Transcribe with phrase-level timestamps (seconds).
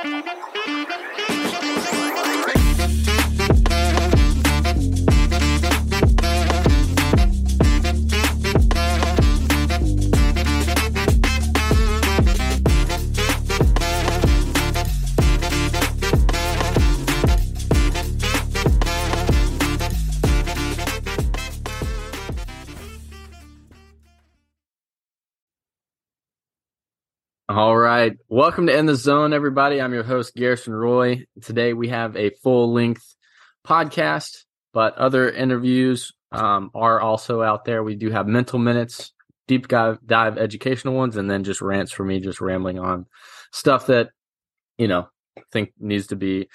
[0.00, 1.37] All
[28.48, 29.78] Welcome to In the Zone, everybody.
[29.78, 31.26] I'm your host, Garrison Roy.
[31.42, 33.04] Today we have a full length
[33.62, 34.38] podcast,
[34.72, 37.84] but other interviews um, are also out there.
[37.84, 39.12] We do have mental minutes,
[39.48, 43.04] deep dive, dive educational ones, and then just rants for me, just rambling on
[43.52, 44.12] stuff that,
[44.78, 46.48] you know, I think needs to be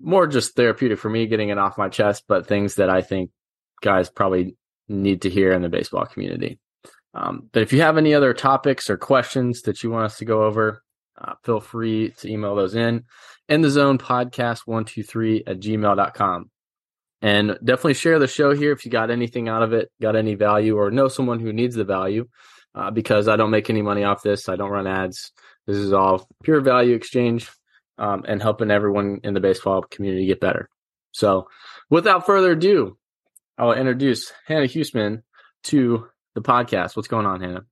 [0.00, 3.30] more just therapeutic for me, getting it off my chest, but things that I think
[3.82, 4.56] guys probably
[4.88, 6.58] need to hear in the baseball community.
[7.12, 10.24] Um, but if you have any other topics or questions that you want us to
[10.24, 10.82] go over,
[11.18, 13.04] uh, feel free to email those in
[13.48, 16.50] in the zone podcast 123 at gmail.com.
[17.22, 20.34] And definitely share the show here if you got anything out of it, got any
[20.34, 22.28] value, or know someone who needs the value.
[22.74, 24.48] Uh, because I don't make any money off this.
[24.48, 25.30] I don't run ads.
[25.64, 27.48] This is all pure value exchange
[27.98, 30.68] um, and helping everyone in the baseball community get better.
[31.12, 31.48] So,
[31.88, 32.98] without further ado,
[33.56, 35.22] I'll introduce Hannah Huesman
[35.64, 36.96] to the podcast.
[36.96, 37.64] What's going on, Hannah?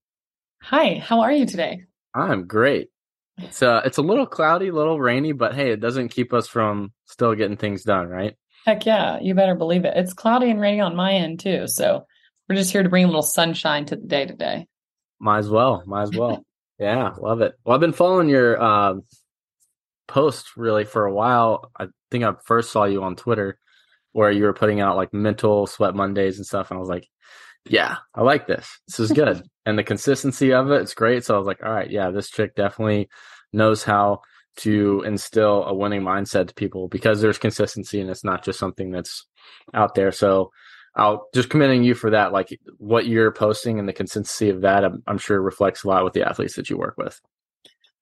[0.63, 1.83] Hi, how are you today?
[2.15, 2.91] I'm great.
[3.39, 6.47] It's uh it's a little cloudy, a little rainy, but hey, it doesn't keep us
[6.47, 8.37] from still getting things done, right?
[8.67, 9.97] Heck yeah, you better believe it.
[9.97, 12.07] It's cloudy and rainy on my end too, so
[12.49, 14.67] we're just here to bring a little sunshine to the day today.
[15.19, 16.45] Might as well, might as well.
[16.79, 17.55] yeah, love it.
[17.65, 19.03] Well, I've been following your um
[20.09, 21.71] post really for a while.
[21.79, 23.59] I think I first saw you on Twitter
[24.13, 27.09] where you were putting out like mental sweat Mondays and stuff, and I was like,
[27.69, 28.69] yeah, I like this.
[28.89, 29.43] This is good.
[29.67, 31.25] and the consistency of it, it's great.
[31.25, 33.09] So I was like, all right, yeah, this chick definitely
[33.53, 34.21] knows how
[34.55, 38.91] to instill a winning mindset to people because there's consistency and it's not just something
[38.91, 39.27] that's
[39.73, 40.13] out there.
[40.13, 40.51] So
[40.95, 42.33] I'll just commending you for that.
[42.33, 46.05] Like what you're posting and the consistency of that, I'm, I'm sure reflects a lot
[46.05, 47.19] with the athletes that you work with.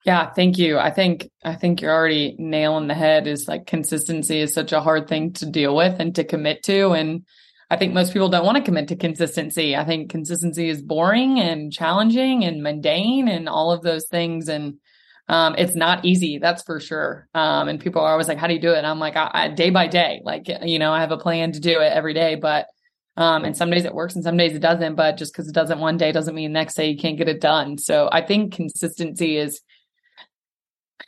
[0.05, 0.79] Yeah, thank you.
[0.79, 4.81] I think I think you're already nailing the head is like consistency is such a
[4.81, 7.27] hard thing to deal with and to commit to and
[7.71, 9.77] I think most people don't want to commit to consistency.
[9.77, 14.49] I think consistency is boring and challenging and mundane and all of those things.
[14.49, 14.79] And
[15.29, 17.29] um, it's not easy, that's for sure.
[17.33, 19.31] Um, and people are always like, "How do you do it?" And I'm like, I,
[19.33, 22.13] I, "Day by day, like you know, I have a plan to do it every
[22.15, 22.67] day." But
[23.17, 24.97] um, and some days it works and some days it doesn't.
[24.97, 27.41] But just because it doesn't one day doesn't mean next day you can't get it
[27.41, 27.79] done.
[27.79, 29.61] So I think consistency is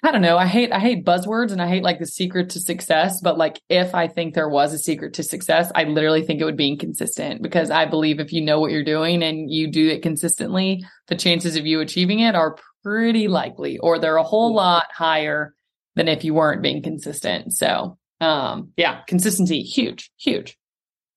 [0.04, 0.36] I don't know.
[0.36, 3.60] I hate I hate buzzwords and I hate like the secret to success, but like
[3.68, 6.66] if I think there was a secret to success, I literally think it would be
[6.68, 10.84] inconsistent because I believe if you know what you're doing and you do it consistently,
[11.06, 15.54] the chances of you achieving it are pretty likely or they're a whole lot higher
[15.94, 17.52] than if you weren't being consistent.
[17.52, 20.58] So, um yeah, consistency huge, huge.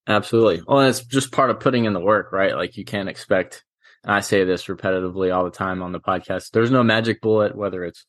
[0.07, 0.62] Absolutely.
[0.67, 2.56] Well, it's just part of putting in the work, right?
[2.56, 3.63] Like you can't expect
[4.03, 6.52] and I say this repetitively all the time on the podcast.
[6.52, 8.06] There's no magic bullet whether it's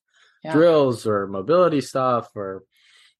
[0.47, 0.53] yeah.
[0.53, 2.63] drills or mobility stuff or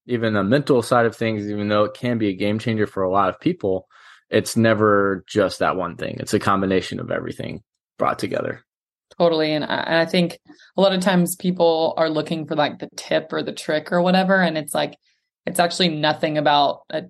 [0.05, 3.03] even the mental side of things, even though it can be a game changer for
[3.03, 3.87] a lot of people,
[4.29, 6.17] it's never just that one thing.
[6.19, 7.61] It's a combination of everything
[7.97, 8.63] brought together.
[9.17, 9.53] Totally.
[9.53, 10.39] And I, and I think
[10.77, 14.01] a lot of times people are looking for like the tip or the trick or
[14.01, 14.41] whatever.
[14.41, 14.97] And it's like,
[15.45, 17.03] it's actually nothing about a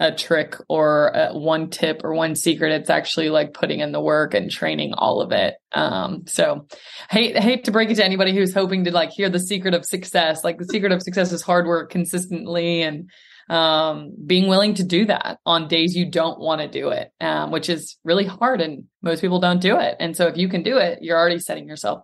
[0.00, 2.72] a trick or a, one tip or one secret.
[2.72, 5.54] It's actually like putting in the work and training all of it.
[5.72, 6.66] Um, so
[7.10, 9.84] hate, hate to break it to anybody who's hoping to like hear the secret of
[9.84, 10.44] success.
[10.44, 13.10] Like the secret of success is hard work consistently and,
[13.48, 17.50] um, being willing to do that on days you don't want to do it, um,
[17.50, 19.96] which is really hard and most people don't do it.
[19.98, 22.02] And so if you can do it, you're already setting yourself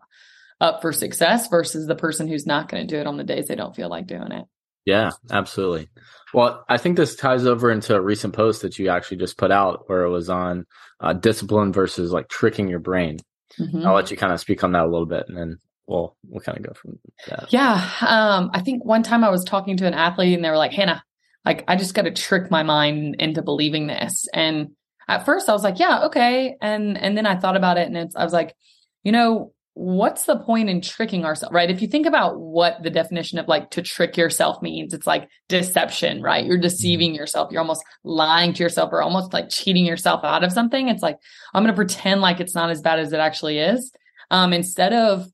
[0.60, 3.46] up for success versus the person who's not going to do it on the days
[3.46, 4.46] they don't feel like doing it.
[4.84, 5.88] Yeah, absolutely.
[6.32, 9.52] Well, I think this ties over into a recent post that you actually just put
[9.52, 10.66] out where it was on
[11.00, 13.18] uh, discipline versus like tricking your brain.
[13.58, 13.86] Mm-hmm.
[13.86, 16.40] I'll let you kind of speak on that a little bit and then we'll we'll
[16.40, 16.98] kind of go from
[17.28, 17.52] that.
[17.52, 17.74] Yeah.
[18.00, 20.72] Um, I think one time I was talking to an athlete and they were like,
[20.72, 21.04] Hannah,
[21.44, 24.26] like I just got to trick my mind into believing this.
[24.32, 24.70] And
[25.06, 26.56] at first I was like, yeah, okay.
[26.60, 28.54] And and then I thought about it and it's I was like,
[29.02, 31.70] you know, what's the point in tricking ourselves, right?
[31.70, 35.28] If you think about what the definition of like to trick yourself means, it's like
[35.48, 36.44] deception, right?
[36.44, 37.16] You're deceiving mm-hmm.
[37.16, 37.50] yourself.
[37.50, 40.88] You're almost lying to yourself or almost like cheating yourself out of something.
[40.88, 41.18] It's like,
[41.52, 43.92] I'm going to pretend like it's not as bad as it actually is.
[44.30, 45.26] Um, instead of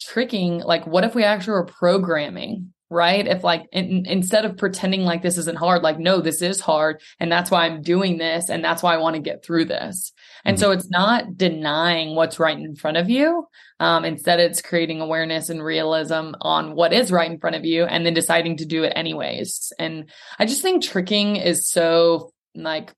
[0.00, 3.26] tricking, like, what if we actually were programming, right?
[3.26, 7.00] If like in, instead of pretending like this isn't hard, like, no, this is hard.
[7.20, 8.48] And that's why I'm doing this.
[8.48, 10.12] And that's why I want to get through this.
[10.44, 10.62] And mm-hmm.
[10.62, 13.46] so it's not denying what's right in front of you.
[13.78, 17.84] Um, instead, it's creating awareness and realism on what is right in front of you
[17.84, 19.72] and then deciding to do it anyways.
[19.78, 22.94] And I just think tricking is so like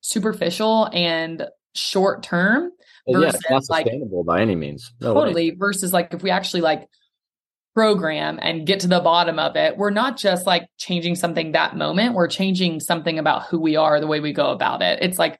[0.00, 2.72] superficial and short term
[3.08, 4.92] versus yeah, not sustainable like, by any means.
[5.00, 5.50] No totally.
[5.50, 5.56] Way.
[5.56, 6.88] Versus like if we actually like
[7.74, 11.76] program and get to the bottom of it, we're not just like changing something that
[11.76, 14.98] moment, we're changing something about who we are, the way we go about it.
[15.02, 15.38] It's like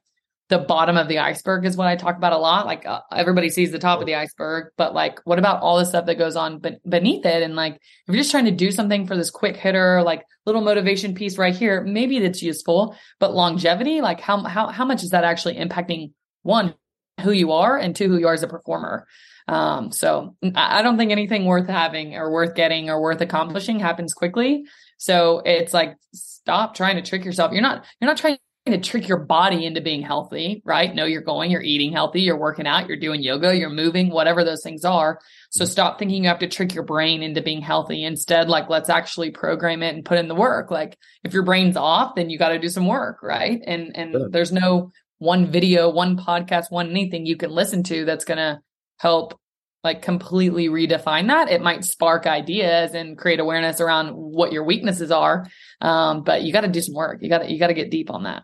[0.49, 2.65] the bottom of the iceberg is what I talk about a lot.
[2.65, 5.85] Like uh, everybody sees the top of the iceberg, but like what about all the
[5.85, 7.43] stuff that goes on be- beneath it?
[7.43, 10.61] And like if you're just trying to do something for this quick hitter, like little
[10.61, 15.09] motivation piece right here, maybe that's useful, but longevity, like how how how much is
[15.09, 16.11] that actually impacting
[16.43, 16.73] one
[17.21, 19.05] who you are and two who you are as a performer?
[19.49, 24.13] Um, so I don't think anything worth having or worth getting or worth accomplishing happens
[24.13, 24.65] quickly.
[24.97, 27.51] So it's like stop trying to trick yourself.
[27.51, 28.37] You're not you're not trying
[28.71, 30.93] to trick your body into being healthy, right?
[30.93, 34.43] No, you're going, you're eating healthy, you're working out, you're doing yoga, you're moving, whatever
[34.43, 35.19] those things are.
[35.49, 35.71] So mm-hmm.
[35.71, 38.03] stop thinking you have to trick your brain into being healthy.
[38.03, 40.71] Instead, like let's actually program it and put in the work.
[40.71, 43.61] Like if your brain's off, then you got to do some work, right?
[43.65, 44.31] And and Good.
[44.31, 48.59] there's no one video, one podcast, one anything you can listen to that's going to
[48.97, 49.39] help
[49.83, 51.49] like completely redefine that.
[51.49, 55.47] It might spark ideas and create awareness around what your weaknesses are.
[55.81, 57.19] Um, but you got to do some work.
[57.21, 58.43] You got to, you got to get deep on that.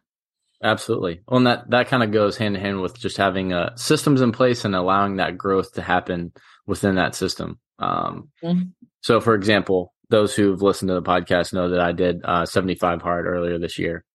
[0.63, 1.21] Absolutely.
[1.27, 4.21] Well, and that, that kind of goes hand in hand with just having uh, systems
[4.21, 6.31] in place and allowing that growth to happen
[6.65, 7.59] within that system.
[7.79, 8.69] Um, mm-hmm.
[9.01, 13.01] So, for example, those who've listened to the podcast know that I did uh, 75
[13.01, 14.05] hard earlier this year.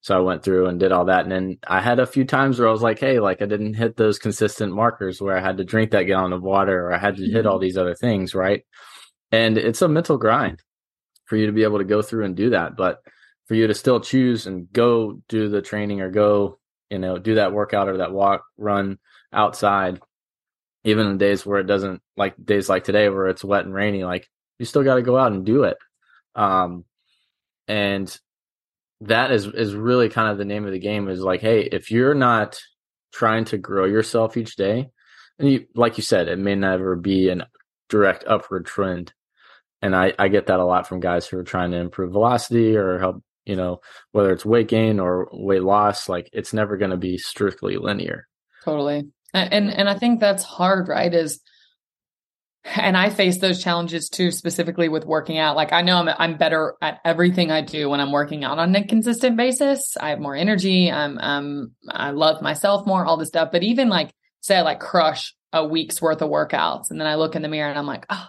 [0.00, 1.22] So I went through and did all that.
[1.22, 3.74] And then I had a few times where I was like, hey, like I didn't
[3.74, 6.98] hit those consistent markers where I had to drink that gallon of water or I
[6.98, 7.62] had to hit all mm-hmm.
[7.62, 8.34] these other things.
[8.34, 8.64] Right.
[9.30, 10.62] And it's a mental grind
[11.26, 12.76] for you to be able to go through and do that.
[12.76, 13.00] But
[13.48, 16.58] for you to still choose and go do the training or go,
[16.90, 18.98] you know, do that workout or that walk, run
[19.32, 20.00] outside,
[20.84, 24.04] even in days where it doesn't like days like today where it's wet and rainy,
[24.04, 24.28] like
[24.58, 25.78] you still got to go out and do it.
[26.34, 26.84] Um,
[27.66, 28.18] and
[29.00, 31.90] that is is really kind of the name of the game is like hey if
[31.90, 32.58] you're not
[33.12, 34.88] trying to grow yourself each day
[35.38, 37.44] and you like you said it may never be an
[37.88, 39.12] direct upward trend
[39.82, 42.76] and i i get that a lot from guys who are trying to improve velocity
[42.76, 43.80] or help you know
[44.12, 48.28] whether it's weight gain or weight loss like it's never going to be strictly linear
[48.64, 51.40] totally and and i think that's hard right is
[52.76, 55.56] and I face those challenges too, specifically with working out.
[55.56, 58.74] Like I know I'm I'm better at everything I do when I'm working out on
[58.74, 59.96] a consistent basis.
[59.98, 60.90] I have more energy.
[60.90, 63.50] I'm um I love myself more, all this stuff.
[63.52, 67.14] But even like say I like crush a week's worth of workouts, and then I
[67.14, 68.26] look in the mirror and I'm like, oh,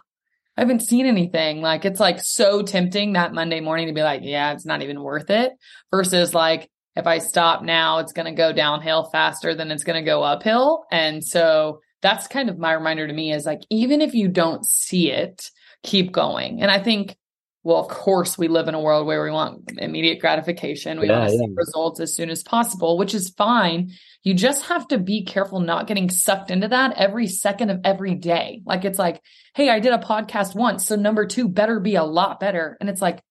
[0.60, 1.62] I haven't seen anything.
[1.62, 5.02] Like it's like so tempting that Monday morning to be like, yeah, it's not even
[5.02, 5.54] worth it.
[5.90, 10.22] Versus like if I stop now, it's gonna go downhill faster than it's gonna go
[10.22, 10.84] uphill.
[10.92, 14.68] And so that's kind of my reminder to me is like, even if you don't
[14.68, 15.50] see it,
[15.84, 16.62] keep going.
[16.62, 17.16] And I think,
[17.64, 21.00] well, of course, we live in a world where we want immediate gratification.
[21.00, 21.46] We yeah, want to yeah.
[21.46, 23.92] see results as soon as possible, which is fine.
[24.24, 28.16] You just have to be careful not getting sucked into that every second of every
[28.16, 28.62] day.
[28.66, 29.22] Like, it's like,
[29.56, 30.86] hey, I did a podcast once.
[30.86, 32.78] So number two better be a lot better.
[32.80, 33.22] And it's like,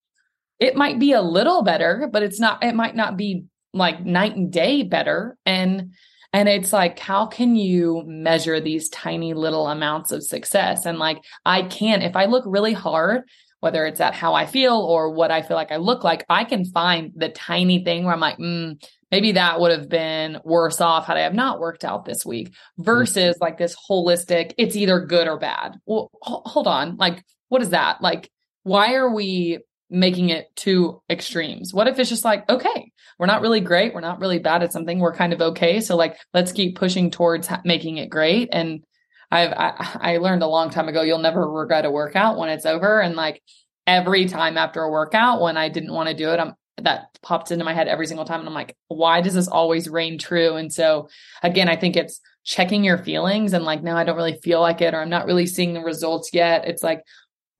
[0.61, 4.37] it might be a little better, but it's not, it might not be like night
[4.37, 5.39] and day better.
[5.47, 5.95] And
[6.33, 10.85] and it's like, how can you measure these tiny little amounts of success?
[10.85, 13.23] And like, I can, if I look really hard,
[13.61, 16.45] whether it's at how I feel or what I feel like I look like, I
[16.45, 18.81] can find the tiny thing where I'm like, mm,
[19.11, 22.55] maybe that would have been worse off had I have not worked out this week
[22.79, 23.43] versus mm-hmm.
[23.43, 25.77] like this holistic, it's either good or bad.
[25.87, 26.97] Well, hold on.
[26.97, 28.03] Like, what is that?
[28.03, 28.31] Like,
[28.63, 29.59] why are we
[29.91, 31.73] making it two extremes?
[31.73, 34.73] What if it's just like, okay, we're not really great, we're not really bad at
[34.73, 35.81] something, we're kind of okay.
[35.81, 38.51] So like, let's keep pushing towards ha- making it great.
[38.53, 38.85] And
[39.31, 42.67] I've I, I learned a long time ago, you'll never regret a workout when it's
[42.67, 43.01] over.
[43.01, 43.43] And like
[43.87, 47.51] every time after a workout, when I didn't want to do it, I'm that pops
[47.51, 48.41] into my head every single time.
[48.41, 50.55] And I'm like, why does this always reign true?
[50.55, 51.09] And so
[51.43, 54.81] again, I think it's checking your feelings and like, no, I don't really feel like
[54.81, 56.67] it, or I'm not really seeing the results yet.
[56.67, 57.03] It's like,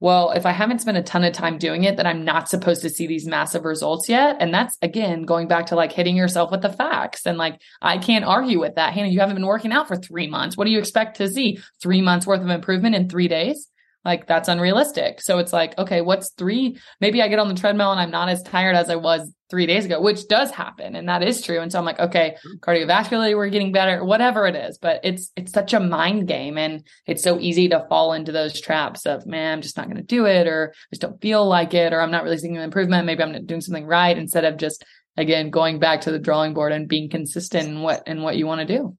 [0.01, 2.81] well, if I haven't spent a ton of time doing it, then I'm not supposed
[2.83, 4.37] to see these massive results yet.
[4.39, 7.25] And that's again going back to like hitting yourself with the facts.
[7.25, 8.93] And like, I can't argue with that.
[8.93, 10.55] Hannah, you haven't been working out for three months.
[10.55, 11.59] What do you expect to see?
[11.81, 13.67] Three months worth of improvement in three days?
[14.05, 15.21] Like that's unrealistic.
[15.21, 16.77] So it's like, okay, what's three?
[17.01, 19.65] Maybe I get on the treadmill and I'm not as tired as I was three
[19.65, 20.95] days ago, which does happen.
[20.95, 21.59] And that is true.
[21.59, 24.77] And so I'm like, okay, cardiovascularly, we're getting better, whatever it is.
[24.77, 26.57] But it's it's such a mind game.
[26.57, 30.01] And it's so easy to fall into those traps of, man, I'm just not gonna
[30.01, 32.63] do it, or I just don't feel like it, or I'm not really seeing an
[32.63, 33.05] improvement.
[33.05, 34.85] Maybe I'm not doing something right instead of just
[35.17, 38.47] again going back to the drawing board and being consistent in what in what you
[38.47, 38.97] want to do.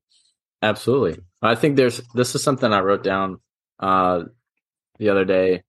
[0.62, 1.22] Absolutely.
[1.40, 3.40] I think there's this is something I wrote down
[3.78, 4.24] uh,
[5.00, 5.64] the other day.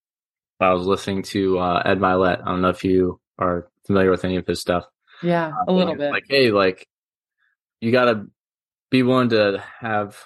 [0.59, 2.41] I was listening to uh, Ed Mylett.
[2.41, 4.85] I don't know if you are familiar with any of his stuff.
[5.23, 6.11] Yeah, a little bit.
[6.11, 6.87] Like, hey, like
[7.79, 8.27] you got to
[8.91, 10.19] be willing to have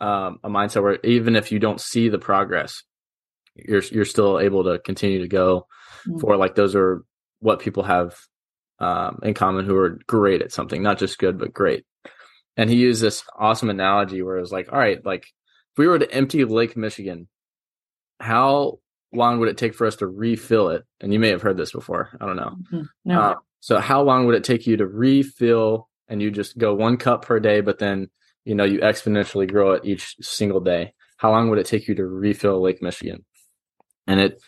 [0.00, 2.82] um, a mindset where even if you don't see the progress,
[3.54, 5.66] you're you're still able to continue to go
[6.08, 6.18] mm-hmm.
[6.18, 7.04] for like those are
[7.38, 8.16] what people have
[8.80, 11.84] um, in common who are great at something, not just good but great.
[12.56, 15.86] And he used this awesome analogy where it was like, all right, like if we
[15.86, 17.28] were to empty Lake Michigan,
[18.20, 18.78] how
[19.12, 20.84] long would it take for us to refill it?
[21.00, 22.10] And you may have heard this before.
[22.20, 22.56] I don't know.
[22.72, 22.82] Mm-hmm.
[23.04, 23.20] No.
[23.20, 26.96] Uh, so how long would it take you to refill and you just go one
[26.96, 28.08] cup per day, but then,
[28.44, 30.94] you know, you exponentially grow it each single day?
[31.16, 33.24] How long would it take you to refill Lake Michigan?
[34.06, 34.42] And it,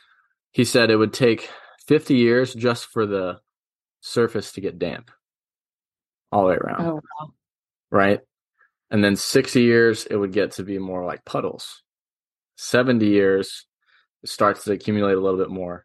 [0.50, 1.48] he said it would take
[1.86, 3.38] 50 years just for the
[4.00, 5.10] surface to get damp
[6.32, 6.86] all the way around.
[6.86, 7.34] Oh, wow
[7.94, 8.20] right?
[8.90, 11.82] And then 60 years, it would get to be more like puddles.
[12.56, 13.66] 70 years,
[14.22, 15.84] it starts to accumulate a little bit more.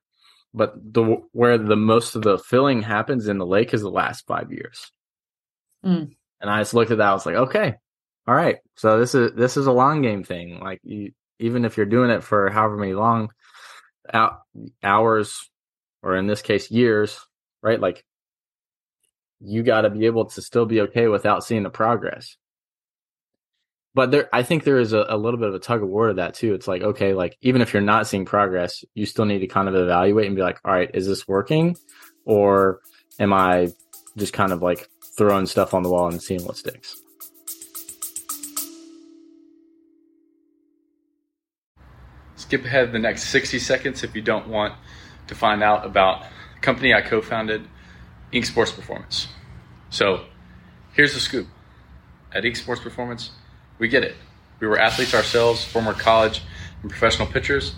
[0.53, 4.25] But the where the most of the filling happens in the lake is the last
[4.25, 4.91] five years.
[5.85, 6.15] Mm.
[6.41, 7.09] And I just looked at that.
[7.09, 7.75] I was like, okay,
[8.27, 8.57] all right.
[8.75, 10.59] So this is this is a long game thing.
[10.59, 13.29] Like you, even if you're doing it for however many long
[14.83, 15.49] hours,
[16.01, 17.19] or in this case years,
[17.61, 17.79] right?
[17.79, 18.03] Like
[19.39, 22.37] you got to be able to still be okay without seeing the progress.
[23.95, 26.09] But there, I think there is a, a, little bit of a tug of war
[26.09, 26.53] to that too.
[26.53, 29.67] It's like, okay, like even if you're not seeing progress, you still need to kind
[29.67, 31.75] of evaluate and be like, all right, is this working?
[32.23, 32.81] Or
[33.19, 33.69] am I
[34.15, 37.01] just kind of like throwing stuff on the wall and seeing what sticks?
[42.35, 44.75] Skip ahead the next 60 seconds if you don't want
[45.27, 46.21] to find out about
[46.55, 47.67] the company I co founded
[48.31, 49.27] Ink Sports Performance.
[49.89, 50.25] So
[50.93, 51.47] here's the scoop.
[52.31, 53.31] At Ink Sports Performance,
[53.79, 54.15] we get it.
[54.59, 56.41] We were athletes ourselves, former college
[56.81, 57.73] and professional pitchers.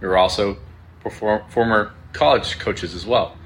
[0.00, 0.58] We were also
[1.00, 3.36] perform- former college coaches as well.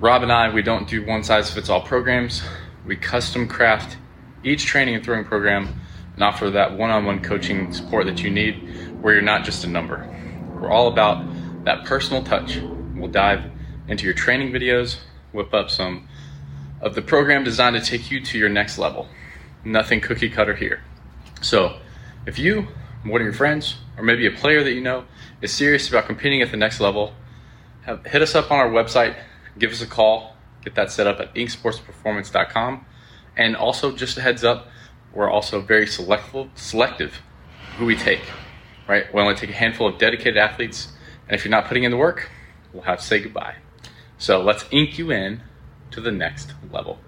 [0.00, 2.42] Rob and I, we don't do one size fits all programs.
[2.86, 3.98] We custom craft
[4.42, 5.80] each training and throwing program
[6.14, 9.64] and offer that one on one coaching support that you need where you're not just
[9.64, 10.08] a number.
[10.60, 11.24] We're all about
[11.64, 12.58] that personal touch.
[12.94, 13.50] We'll dive
[13.88, 14.98] into your training videos,
[15.32, 16.08] whip up some
[16.80, 19.08] of the program designed to take you to your next level.
[19.64, 20.82] Nothing cookie cutter here.
[21.42, 21.76] So,
[22.24, 22.68] if you,
[23.02, 25.04] one of your friends, or maybe a player that you know
[25.40, 27.14] is serious about competing at the next level,
[27.82, 29.16] have, hit us up on our website,
[29.58, 32.86] give us a call, get that set up at inksportsperformance.com.
[33.36, 34.68] And also, just a heads up,
[35.12, 37.20] we're also very selective, selective
[37.76, 38.22] who we take.
[38.86, 39.12] Right?
[39.12, 40.92] We only take a handful of dedicated athletes,
[41.26, 42.30] and if you're not putting in the work,
[42.72, 43.56] we'll have to say goodbye.
[44.16, 45.42] So let's ink you in
[45.90, 47.00] to the next level.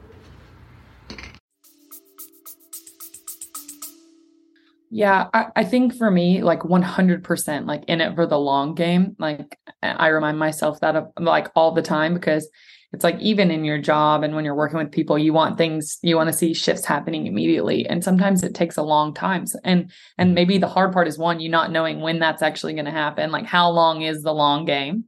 [4.97, 9.17] Yeah, I, I, think for me, like 100%, like in it for the long game.
[9.19, 12.49] Like I remind myself that of like all the time because
[12.93, 15.99] it's like even in your job and when you're working with people, you want things,
[16.03, 17.85] you want to see shifts happening immediately.
[17.89, 19.47] And sometimes it takes a long time.
[19.65, 22.85] And and maybe the hard part is one, you not knowing when that's actually going
[22.85, 23.33] to happen.
[23.33, 25.07] Like how long is the long game?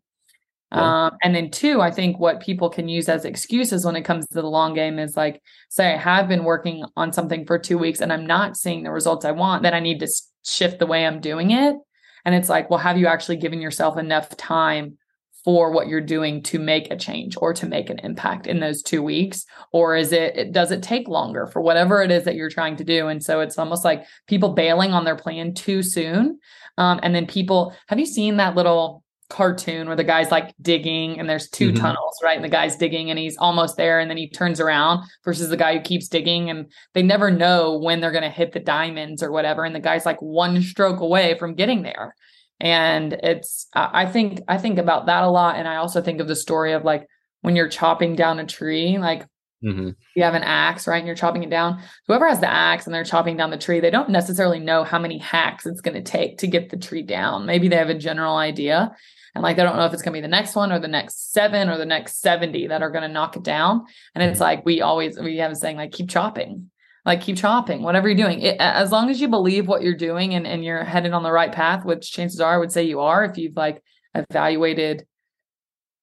[0.72, 4.26] Um, and then two, I think what people can use as excuses when it comes
[4.26, 7.78] to the long game is like, say I have been working on something for two
[7.78, 10.08] weeks and I'm not seeing the results I want, then I need to
[10.44, 11.76] shift the way I'm doing it.
[12.24, 14.98] And it's like, well, have you actually given yourself enough time
[15.44, 18.82] for what you're doing to make a change or to make an impact in those
[18.82, 19.46] two weeks?
[19.72, 22.84] Or is it, does it take longer for whatever it is that you're trying to
[22.84, 23.06] do?
[23.06, 26.40] And so it's almost like people bailing on their plan too soon.
[26.78, 31.18] Um, and then people, have you seen that little cartoon where the guy's like digging
[31.18, 31.76] and there's 2 mm-hmm.
[31.76, 32.36] tunnels, right?
[32.36, 35.56] And the guy's digging and he's almost there and then he turns around versus the
[35.56, 39.22] guy who keeps digging and they never know when they're going to hit the diamonds
[39.22, 39.64] or whatever.
[39.64, 42.14] And the guy's like one stroke away from getting there.
[42.60, 45.56] And it's, I think, I think about that a lot.
[45.56, 47.06] And I also think of the story of like
[47.42, 49.26] when you're chopping down a tree, like
[49.64, 49.90] Mm-hmm.
[50.14, 50.98] You have an axe, right?
[50.98, 51.82] And you're chopping it down.
[52.06, 54.98] Whoever has the axe and they're chopping down the tree, they don't necessarily know how
[54.98, 57.46] many hacks it's going to take to get the tree down.
[57.46, 58.94] Maybe they have a general idea.
[59.36, 60.88] And like, they don't know if it's going to be the next one or the
[60.88, 63.84] next seven or the next 70 that are going to knock it down.
[64.14, 66.70] And it's like, we always, we have a saying like, keep chopping,
[67.04, 68.40] like keep chopping, whatever you're doing.
[68.40, 71.30] It, as long as you believe what you're doing and, and you're headed on the
[71.30, 73.82] right path, which chances are I would say you are, if you've like
[74.14, 75.06] evaluated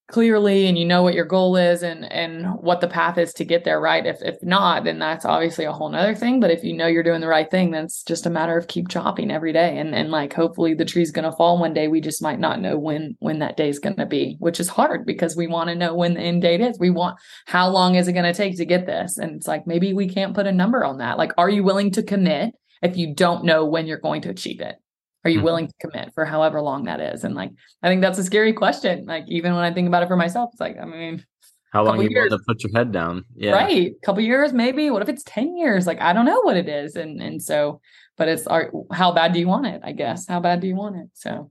[0.08, 3.46] clearly and you know what your goal is and and what the path is to
[3.46, 4.06] get there right?
[4.06, 6.40] If if not then that's obviously a whole nother thing.
[6.40, 8.68] But if you know you're doing the right thing then it's just a matter of
[8.68, 9.78] keep chopping every day.
[9.78, 11.88] And and like hopefully the tree's going to fall one day.
[11.88, 15.06] We just might not know when when that day's going to be which is hard
[15.06, 16.78] because we want to know when the end date is.
[16.80, 19.18] We want how long is it going to take to get this?
[19.18, 21.18] And it's like maybe we can't put a number on that.
[21.18, 24.60] Like are you willing to commit if you don't know when you're going to achieve
[24.60, 24.76] it?
[25.26, 25.44] Are you Mhm.
[25.44, 27.24] willing to commit for however long that is?
[27.24, 27.52] And like,
[27.82, 29.06] I think that's a scary question.
[29.06, 31.24] Like, even when I think about it for myself, it's like, I mean,
[31.72, 32.30] How long you years.
[32.32, 33.26] to put your head down?
[33.36, 33.54] Yeah.
[33.54, 34.90] right, couple years maybe.
[34.92, 35.88] What if it's ten years?
[35.88, 37.80] Like, I don't know what it is, and and so,
[38.18, 39.82] but it's our, how bad do you want it?
[39.84, 41.10] I guess how bad do you want it?
[41.14, 41.50] So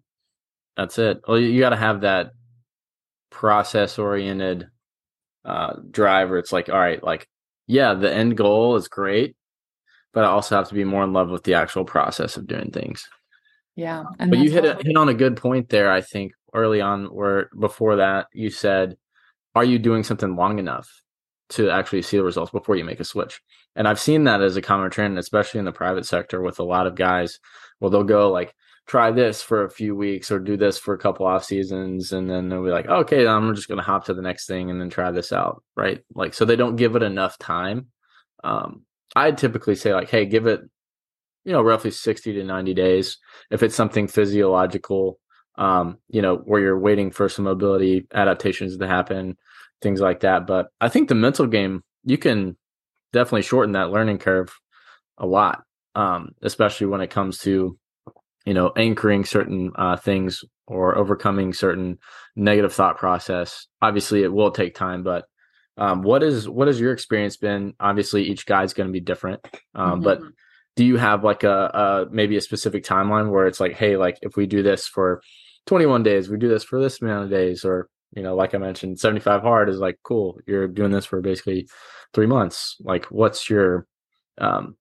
[0.76, 1.20] That's it.
[1.28, 2.30] Well, you, got to have that
[3.30, 4.68] process oriented
[5.44, 7.28] uh, drive where it's like, all right, like,
[7.66, 9.36] yeah, the end goal is great,
[10.12, 12.70] but I also have to be more in love with the actual process of doing
[12.70, 13.06] things.
[13.76, 15.90] Yeah, and But you hit a, hit on a good point there.
[15.90, 18.96] I think early on, where before that you said,
[19.54, 20.88] "Are you doing something long enough
[21.50, 23.40] to actually see the results before you make a switch?"
[23.74, 26.64] And I've seen that as a common trend, especially in the private sector, with a
[26.64, 27.38] lot of guys.
[27.80, 28.54] Well, they'll go like
[28.86, 32.28] try this for a few weeks or do this for a couple off seasons, and
[32.28, 34.80] then they'll be like, "Okay, I'm just going to hop to the next thing and
[34.80, 36.02] then try this out." Right?
[36.14, 37.86] Like, so they don't give it enough time.
[38.44, 38.84] Um,
[39.16, 40.60] I'd typically say like, "Hey, give it."
[41.44, 43.18] You know, roughly 60 to 90 days
[43.50, 45.18] if it's something physiological
[45.58, 49.36] um you know where you're waiting for some mobility adaptations to happen
[49.82, 50.46] things like that.
[50.46, 52.56] But i think the mental game you can
[53.12, 54.50] definitely shorten that learning curve
[55.18, 55.62] a lot
[55.94, 57.76] um especially when it comes to
[58.46, 61.98] you know anchoring certain uh things or overcoming certain
[62.34, 63.66] negative thought process.
[63.82, 65.26] Obviously it will take time but
[65.76, 67.74] um what is what has your experience been?
[67.78, 69.40] Obviously each guy's going to be different
[69.74, 70.30] um but Mhm.
[70.76, 74.18] Do you have like a, a maybe a specific timeline where it's like hey like
[74.22, 75.22] if we do this for
[75.66, 78.58] 21 days we do this for this amount of days or you know like i
[78.58, 81.66] mentioned 75 hard is like cool you're doing this for basically
[82.12, 82.76] three months.
[82.80, 83.86] Like what's your
[84.38, 84.76] um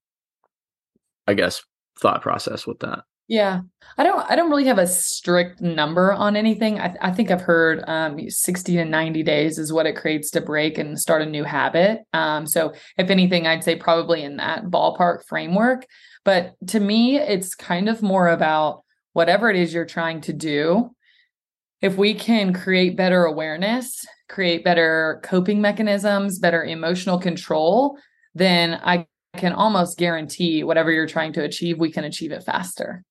[1.27, 1.61] i guess
[1.99, 3.61] thought process with that Yeah.
[3.97, 6.81] I don't I don't really have a strict number on anything.
[6.81, 10.41] I I think I've heard um 60 to 90 days is what it creates to
[10.41, 12.01] break and start a new habit.
[12.11, 15.85] Um so if anything I'd say probably in that ballpark framework,
[16.25, 18.83] but to me it's kind of more about
[19.13, 20.93] whatever it is you're trying to do.
[21.81, 27.97] If we can create better awareness, create better coping mechanisms, better emotional control,
[28.35, 33.05] then I can almost guarantee whatever you're trying to achieve, we can achieve it faster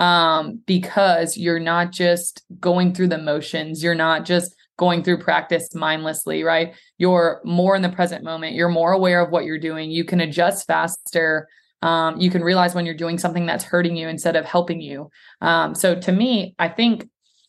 [0.00, 3.84] um, because you're not just going through the motions.
[3.84, 6.74] You're not just going through practice mindlessly, right?
[6.96, 8.54] You're more in the present moment.
[8.54, 9.90] You're more aware of what you're doing.
[9.90, 11.46] You can adjust faster.
[11.82, 15.10] Um, you can realize when you're doing something that's hurting you instead of helping you.
[15.42, 17.06] Um, so to me, I think,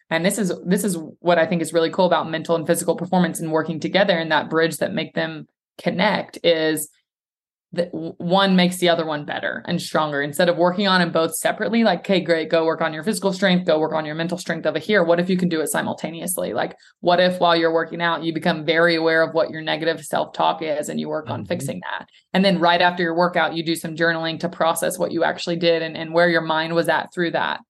[0.09, 2.97] and this is this is what I think is really cool about mental and physical
[2.97, 6.89] performance and working together and that bridge that make them connect is
[7.73, 10.21] that one makes the other one better and stronger.
[10.21, 13.31] Instead of working on them both separately like okay great go work on your physical
[13.31, 15.03] strength go work on your mental strength over here.
[15.05, 16.53] What if you can do it simultaneously?
[16.53, 20.03] Like what if while you're working out you become very aware of what your negative
[20.03, 21.47] self-talk is and you work on Mhm.
[21.47, 22.07] fixing that?
[22.33, 25.55] And then right after your workout you do some journaling to process what you actually
[25.55, 27.61] did and, and where your mind was at through that.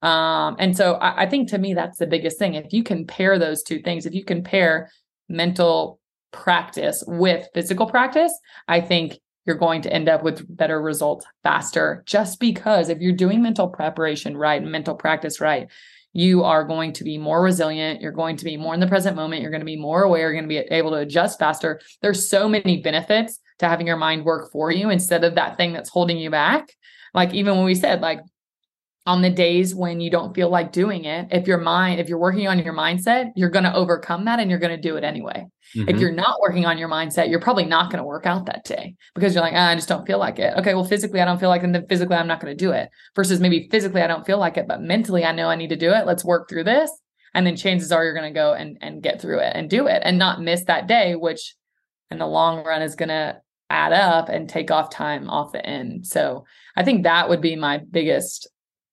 [0.00, 2.54] Um and so I, I think to me that's the biggest thing.
[2.54, 4.90] If you can pair those two things if you can pair
[5.28, 6.00] mental
[6.32, 8.32] practice with physical practice
[8.68, 12.02] i think you're going to end up with better results faster.
[12.06, 15.68] Just because if you're doing mental preparation right and mental practice right
[16.12, 19.14] you are going to be more resilient you're going to be more in the present
[19.14, 21.80] moment you're going to be more aware you're going to be able to adjust faster.
[22.02, 25.72] There's so many benefits to having your mind work for you instead of that thing
[25.72, 26.74] that's holding you back.
[27.14, 28.20] Like even when we said like
[29.06, 32.18] on the days when you don't feel like doing it if your mind if you're
[32.18, 35.04] working on your mindset you're going to overcome that and you're going to do it
[35.04, 36.00] anyway if Mhm.
[36.00, 38.96] you're not working on your mindset, you're probably not going to work out that day
[39.14, 40.52] because you're like, ah, I just don't feel like it.
[40.56, 42.64] Okay, well, physically, I don't feel like it, and then physically, I'm not going to
[42.64, 42.88] do it.
[43.14, 45.76] Versus maybe physically, I don't feel like it, but mentally, I know I need to
[45.76, 46.06] do it.
[46.06, 46.90] Let's work through this.
[47.34, 49.86] And then chances are you're going to go and, and get through it and do
[49.86, 51.54] it and not miss that day, which
[52.10, 55.64] in the long run is going to add up and take off time off the
[55.64, 56.04] end.
[56.04, 58.48] So I think that would be my biggest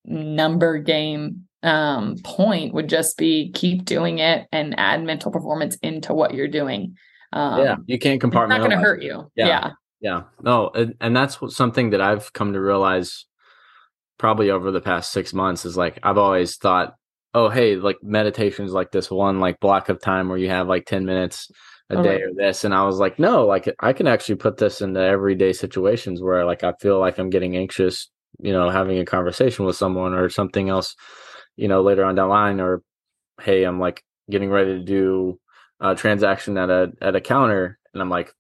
[0.08, 6.14] number game um point would just be keep doing it and add mental performance into
[6.14, 6.96] what you're doing.
[7.34, 9.30] Um yeah you can't it's not going to hurt you.
[9.36, 9.48] Yeah.
[9.48, 9.72] yeah.
[10.00, 13.26] Yeah, no, and, and that's what, something that I've come to realize
[14.20, 16.96] probably over the past six months is like I've always thought,
[17.34, 20.68] oh, hey, like meditation is like this one like block of time where you have
[20.68, 21.50] like ten minutes
[21.90, 22.24] a Oh, day right.
[22.24, 25.54] or this, and I was like, no, like I can actually put this into everyday
[25.54, 29.76] situations where like I feel like I'm getting anxious, you know, having a conversation with
[29.76, 30.96] someone or something else,
[31.56, 32.82] you know, later on down the line, or
[33.42, 35.40] hey, I'm like getting ready to do
[35.80, 38.34] a transaction at a at a counter, and I'm like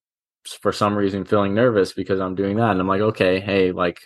[0.61, 2.71] for some reason feeling nervous because I'm doing that.
[2.71, 3.99] And I'm like, okay, hey, like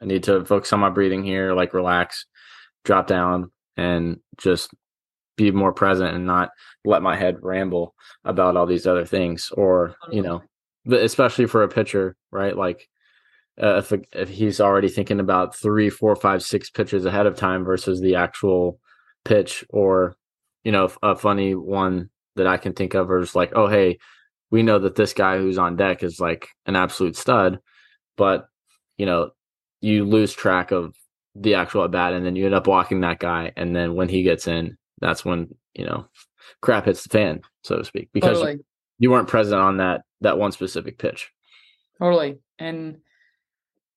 [0.00, 2.26] I need to focus on my breathing here, like relax,
[2.84, 4.70] drop down, and just
[5.36, 6.50] be more present and not
[6.84, 9.50] let my head ramble about all these other things.
[9.56, 10.42] Or, you know,
[10.90, 12.56] especially for a pitcher, right?
[12.56, 12.88] Like
[13.62, 17.64] uh, if if he's already thinking about three, four, five, six pitches ahead of time
[17.64, 18.80] versus the actual
[19.24, 20.16] pitch, or
[20.64, 23.98] you know, a funny one that I can think of is like, oh hey,
[24.50, 27.58] we know that this guy who's on deck is like an absolute stud,
[28.16, 28.46] but
[28.96, 29.30] you know,
[29.80, 30.94] you lose track of
[31.34, 34.08] the actual at bat, and then you end up walking that guy, and then when
[34.08, 36.06] he gets in, that's when you know
[36.62, 38.52] crap hits the fan, so to speak, because totally.
[38.52, 38.64] you,
[38.98, 41.30] you weren't present on that that one specific pitch.
[41.98, 42.96] Totally, and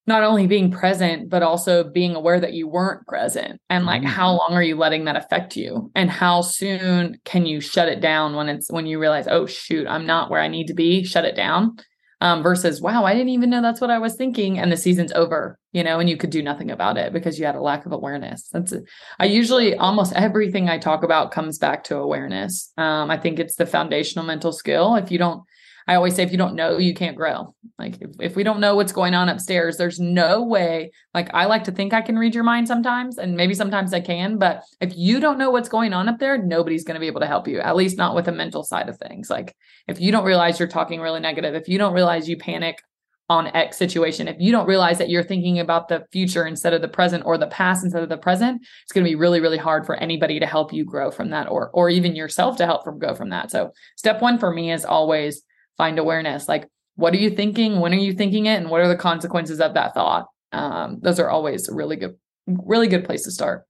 [0.06, 3.60] not only being present but also being aware that you weren't present.
[3.70, 4.12] And like mm-hmm.
[4.12, 5.92] how long are you letting that affect you?
[5.96, 9.88] And how soon can you shut it down when it's when you realize oh shoot
[9.88, 11.78] i'm not where i need to be shut it down?
[12.22, 15.12] Um, versus wow i didn't even know that's what i was thinking and the season's
[15.12, 17.86] over you know and you could do nothing about it because you had a lack
[17.86, 18.48] of awareness.
[18.48, 18.74] That's
[19.20, 22.72] i usually almost everything i talk about comes back to awareness.
[22.78, 24.96] Um, i think it's the foundational mental skill.
[24.96, 25.44] If you don't
[25.88, 27.54] I always say if you don't know, you can't grow.
[27.78, 30.92] Like if, if we don't know what's going on upstairs, there's no way.
[31.14, 34.00] Like I like to think I can read your mind sometimes, and maybe sometimes I
[34.00, 37.08] can, but if you don't know what's going on up there, nobody's going to be
[37.08, 39.30] able to help you, at least not with the mental side of things.
[39.30, 39.56] Like
[39.88, 42.82] if you don't realize you're talking really negative, if you don't realize you panic
[43.30, 46.82] on X situation, if you don't realize that you're thinking about the future instead of
[46.82, 49.58] the present or the past instead of the present, it's going to be really, really
[49.58, 52.84] hard for anybody to help you grow from that or or even yourself to help
[52.84, 53.50] from go from that.
[53.50, 55.42] So step one for me is always
[55.78, 56.48] find awareness.
[56.48, 57.80] Like what are you thinking?
[57.80, 58.58] When are you thinking it?
[58.58, 60.28] And what are the consequences of that thought?
[60.52, 62.16] Um, those are always a really good
[62.48, 63.64] really good place to start.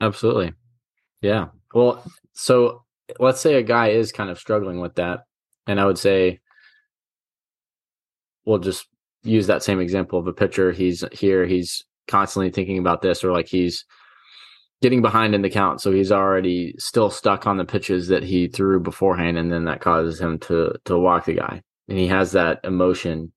[0.00, 0.52] Absolutely.
[1.20, 1.48] Yeah.
[1.74, 2.84] Well so
[3.18, 5.20] let's say a guy is kind of struggling with that
[5.68, 6.40] and i would say
[8.44, 8.88] we'll just
[9.26, 10.72] use that same example of a pitcher.
[10.72, 13.84] He's here he's constantly thinking about this or like he's
[14.82, 15.80] getting behind in the count.
[15.80, 19.80] So he's already still stuck on the pitches that he threw beforehand, and then that
[19.80, 21.62] causes him to to walk the guy.
[21.88, 23.32] And he has that emotion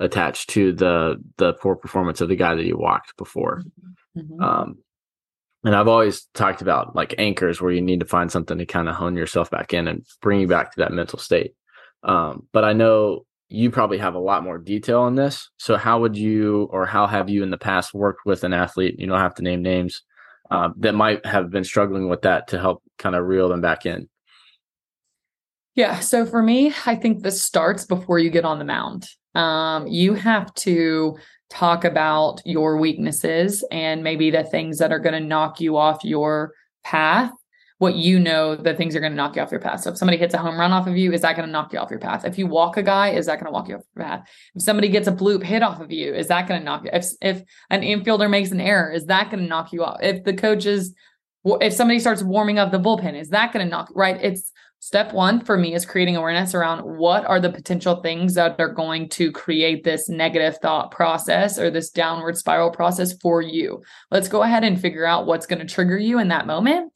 [0.00, 3.62] attached to the the poor performance of the guy that he walked before.
[4.16, 4.42] Mm-hmm.
[4.42, 4.78] Um,
[5.64, 8.88] and I've always talked about like anchors where you need to find something to kind
[8.88, 11.54] of hone yourself back in and bring you back to that mental state.
[12.02, 15.48] Um, but I know you probably have a lot more detail on this.
[15.56, 18.96] So how would you or how have you in the past worked with an athlete?
[18.98, 20.02] You don't have to name names
[20.50, 23.86] uh, that might have been struggling with that to help kind of reel them back
[23.86, 24.08] in?
[25.74, 26.00] Yeah.
[26.00, 29.08] So for me, I think this starts before you get on the mound.
[29.34, 31.16] Um, you have to
[31.50, 36.04] talk about your weaknesses and maybe the things that are going to knock you off
[36.04, 36.52] your
[36.84, 37.32] path
[37.78, 39.80] what you know the things are going to knock you off your path.
[39.80, 41.72] So if somebody hits a home run off of you, is that going to knock
[41.72, 42.24] you off your path?
[42.24, 44.28] If you walk a guy, is that going to walk you off your path?
[44.54, 46.90] If somebody gets a bloop hit off of you, is that going to knock you?
[46.92, 49.98] If if an infielder makes an error, is that going to knock you off?
[50.02, 50.94] If the coaches,
[51.44, 54.18] if somebody starts warming up the bullpen, is that going to knock right?
[54.22, 58.54] It's step one for me is creating awareness around what are the potential things that
[58.60, 63.82] are going to create this negative thought process or this downward spiral process for you.
[64.10, 66.92] Let's go ahead and figure out what's going to trigger you in that moment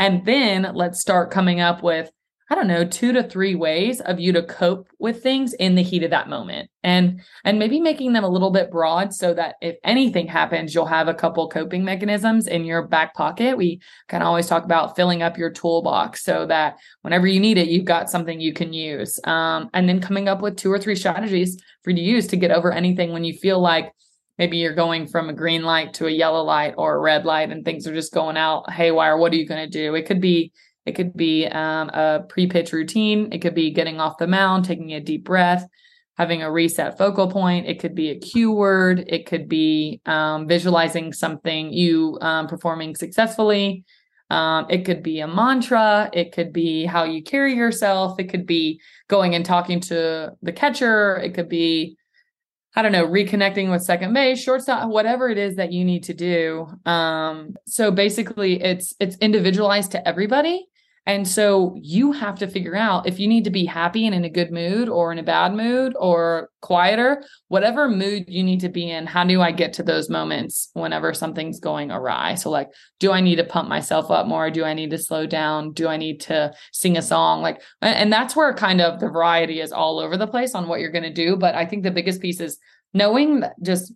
[0.00, 2.10] and then let's start coming up with,
[2.50, 5.82] I don't know, two to three ways of you to cope with things in the
[5.82, 6.70] heat of that moment.
[6.82, 10.86] And and maybe making them a little bit broad so that if anything happens, you'll
[10.86, 13.58] have a couple coping mechanisms in your back pocket.
[13.58, 17.58] We kind of always talk about filling up your toolbox so that whenever you need
[17.58, 19.20] it, you've got something you can use.
[19.24, 22.36] Um, and then coming up with two or three strategies for you to use to
[22.36, 23.92] get over anything when you feel like
[24.40, 27.52] maybe you're going from a green light to a yellow light or a red light
[27.52, 29.94] and things are just going out haywire what are you going to do?
[29.94, 30.50] It could be
[30.86, 33.28] it could be um, a pre-pitch routine.
[33.32, 35.64] It could be getting off the mound taking a deep breath
[36.16, 37.66] having a reset focal point.
[37.66, 39.04] It could be a cue word.
[39.06, 43.84] It could be um, visualizing something you um, performing successfully.
[44.28, 46.10] Um, it could be a mantra.
[46.12, 48.20] It could be how you carry yourself.
[48.20, 51.16] It could be going and talking to the catcher.
[51.16, 51.96] It could be
[52.76, 56.14] I don't know, reconnecting with second base, shortstop, whatever it is that you need to
[56.14, 56.68] do.
[56.86, 60.66] Um, so basically it's it's individualized to everybody.
[61.06, 64.24] And so you have to figure out if you need to be happy and in
[64.24, 68.68] a good mood or in a bad mood or quieter, whatever mood you need to
[68.68, 69.06] be in.
[69.06, 72.34] How do I get to those moments whenever something's going awry?
[72.34, 74.50] So, like, do I need to pump myself up more?
[74.50, 75.72] Do I need to slow down?
[75.72, 77.40] Do I need to sing a song?
[77.40, 80.80] Like, and that's where kind of the variety is all over the place on what
[80.80, 81.34] you're going to do.
[81.34, 82.58] But I think the biggest piece is
[82.92, 83.92] knowing just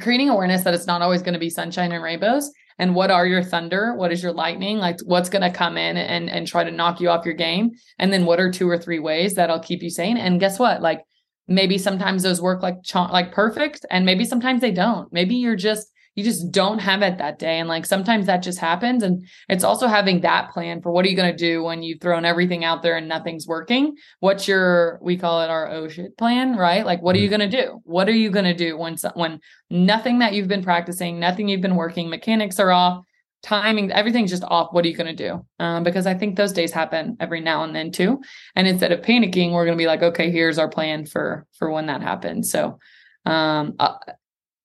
[0.00, 3.26] creating awareness that it's not always going to be sunshine and rainbows and what are
[3.26, 3.94] your thunder?
[3.94, 4.78] What is your lightning?
[4.78, 7.72] Like what's going to come in and and try to knock you off your game?
[7.98, 10.16] And then what are two or three ways that'll keep you sane?
[10.16, 10.82] And guess what?
[10.82, 11.02] Like
[11.46, 15.12] maybe sometimes those work like like perfect and maybe sometimes they don't.
[15.12, 17.58] Maybe you're just you just don't have it that day.
[17.58, 19.02] And like sometimes that just happens.
[19.02, 22.00] And it's also having that plan for what are you going to do when you've
[22.00, 23.96] thrown everything out there and nothing's working?
[24.20, 26.86] What's your, we call it our oh shit plan, right?
[26.86, 27.38] Like, what are you mm-hmm.
[27.38, 27.80] going to do?
[27.84, 31.60] What are you going to do when, when nothing that you've been practicing, nothing you've
[31.60, 33.04] been working, mechanics are off,
[33.42, 34.72] timing, everything's just off.
[34.72, 35.44] What are you going to do?
[35.58, 38.22] Um, because I think those days happen every now and then too.
[38.56, 41.70] And instead of panicking, we're going to be like, okay, here's our plan for, for
[41.70, 42.50] when that happens.
[42.50, 42.78] So,
[43.26, 43.96] um, uh,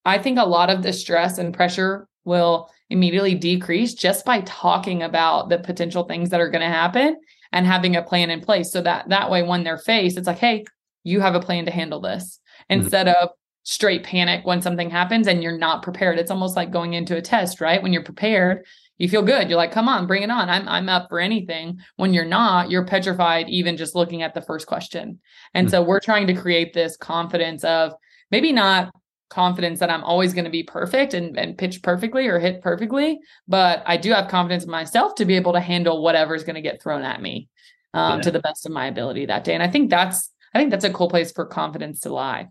[0.09, 5.03] I think a lot of the stress and pressure will immediately decrease just by talking
[5.03, 7.17] about the potential things that are going to happen
[7.51, 8.71] and having a plan in place.
[8.71, 10.65] So that that way when they're faced it's like hey
[11.03, 12.81] you have a plan to handle this mm-hmm.
[12.81, 13.29] instead of
[13.63, 16.17] straight panic when something happens and you're not prepared.
[16.17, 17.81] It's almost like going into a test right?
[17.81, 18.65] When you're prepared
[18.97, 19.47] you feel good.
[19.47, 20.49] You're like come on bring it on.
[20.49, 21.79] I'm i'm up for anything.
[21.97, 25.19] When you're not you're petrified even just looking at the first question.
[25.53, 25.71] And mm-hmm.
[25.71, 27.93] so we're trying to create this confidence of
[28.31, 28.93] maybe not
[29.29, 33.19] confidence that I'm always going to be perfect and, and pitch perfectly or hit perfectly,
[33.47, 36.61] but I do have confidence in myself to be able to handle whatever's going to
[36.61, 37.47] get thrown at me
[37.93, 38.21] um, yeah.
[38.23, 39.53] to the best of my ability that day.
[39.53, 42.47] And I think that's I think that's a cool place for confidence to lie.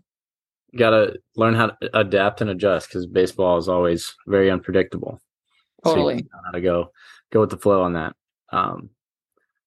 [0.77, 5.19] Got to learn how to adapt and adjust because baseball is always very unpredictable.
[5.83, 6.19] Totally.
[6.19, 6.91] So how to go
[7.31, 8.15] go with the flow on that.
[8.51, 8.89] Um,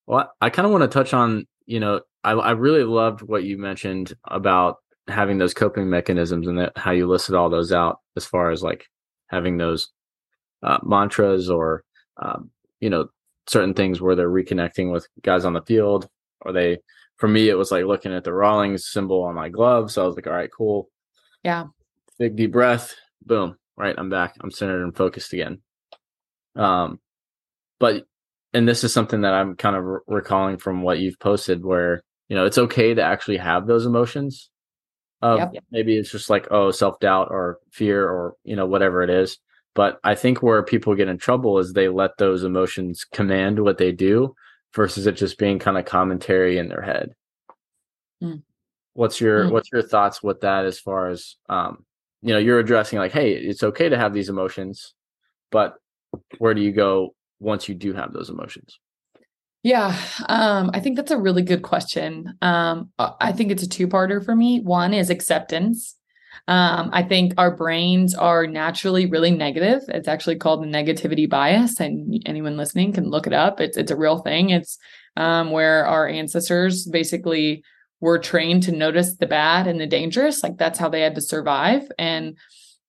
[0.07, 3.45] well, I kind of want to touch on you know I, I really loved what
[3.45, 4.77] you mentioned about
[5.09, 8.63] having those coping mechanisms and that how you listed all those out as far as
[8.63, 8.87] like
[9.27, 9.89] having those
[10.63, 11.83] uh, mantras or
[12.19, 13.09] um, you know
[13.47, 16.09] certain things where they're reconnecting with guys on the field
[16.43, 16.79] or they
[17.17, 20.07] for me it was like looking at the rawlings symbol on my glove so i
[20.07, 20.89] was like all right cool.
[21.43, 21.67] Yeah.
[22.21, 22.95] Big deep breath.
[23.27, 23.57] Boom.
[23.77, 24.37] Right i'm back.
[24.41, 25.61] I'm centered and focused again.
[26.55, 27.01] Um
[27.81, 28.05] but
[28.55, 32.05] and this is something that i'm kind of re- recalling from what you've posted where
[32.29, 34.51] you know it's okay to actually have those emotions
[35.23, 35.65] yep.
[35.71, 39.39] maybe it's just like oh self-doubt or fear or you know whatever it is
[39.75, 43.79] but i think where people get in trouble is they let those emotions command what
[43.79, 44.35] they do
[44.75, 47.15] versus it just being kind of commentary in their head
[48.23, 48.43] mm.
[48.95, 49.51] what's your mm.
[49.51, 51.85] what's your thoughts with that as far as um
[52.23, 54.95] you know you're addressing like hey it's okay to have these emotions
[55.51, 55.75] but
[56.39, 58.79] where do you go once you do have those emotions
[59.63, 59.97] yeah,
[60.29, 62.35] um, I think that's a really good question.
[62.43, 64.61] Um, I think it's a two-parter for me.
[64.61, 65.97] One is acceptance.
[66.49, 69.83] Um, I think our brains are naturally really negative.
[69.89, 73.61] It's actually called the negativity bias, and anyone listening can look it up.
[73.61, 74.51] It's it's a real thing.
[74.51, 74.79] It's
[75.17, 77.63] um, where our ancestors basically
[78.01, 80.43] were trained to notice the bad and the dangerous.
[80.43, 81.83] Like that's how they had to survive.
[81.99, 82.37] And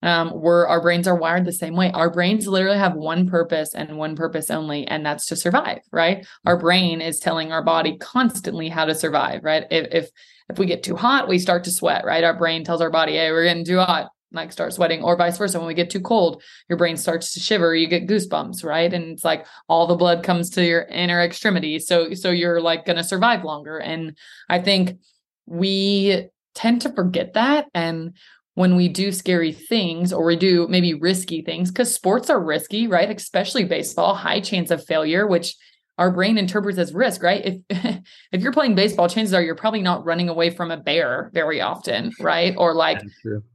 [0.03, 1.89] um, we're our brains are wired the same way.
[1.91, 5.79] Our brains literally have one purpose and one purpose only, and that's to survive.
[5.91, 6.27] Right?
[6.45, 9.43] Our brain is telling our body constantly how to survive.
[9.43, 9.63] Right?
[9.71, 10.09] If if
[10.49, 12.03] if we get too hot, we start to sweat.
[12.05, 12.23] Right?
[12.23, 15.37] Our brain tells our body, "Hey, we're getting too hot." Like start sweating, or vice
[15.37, 15.59] versa.
[15.59, 17.73] When we get too cold, your brain starts to shiver.
[17.75, 18.91] You get goosebumps, right?
[18.91, 21.87] And it's like all the blood comes to your inner extremities.
[21.87, 23.77] So so you're like to survive longer.
[23.77, 24.17] And
[24.49, 24.97] I think
[25.45, 28.15] we tend to forget that and
[28.55, 32.87] when we do scary things or we do maybe risky things because sports are risky
[32.87, 33.09] right?
[33.09, 35.55] Especially baseball high chance of failure which
[35.99, 37.61] our brain interprets as risk right?
[37.69, 37.99] If
[38.31, 41.61] if you're playing baseball chances are you're probably not running away from a bear very
[41.61, 42.53] often right?
[42.57, 43.01] Or like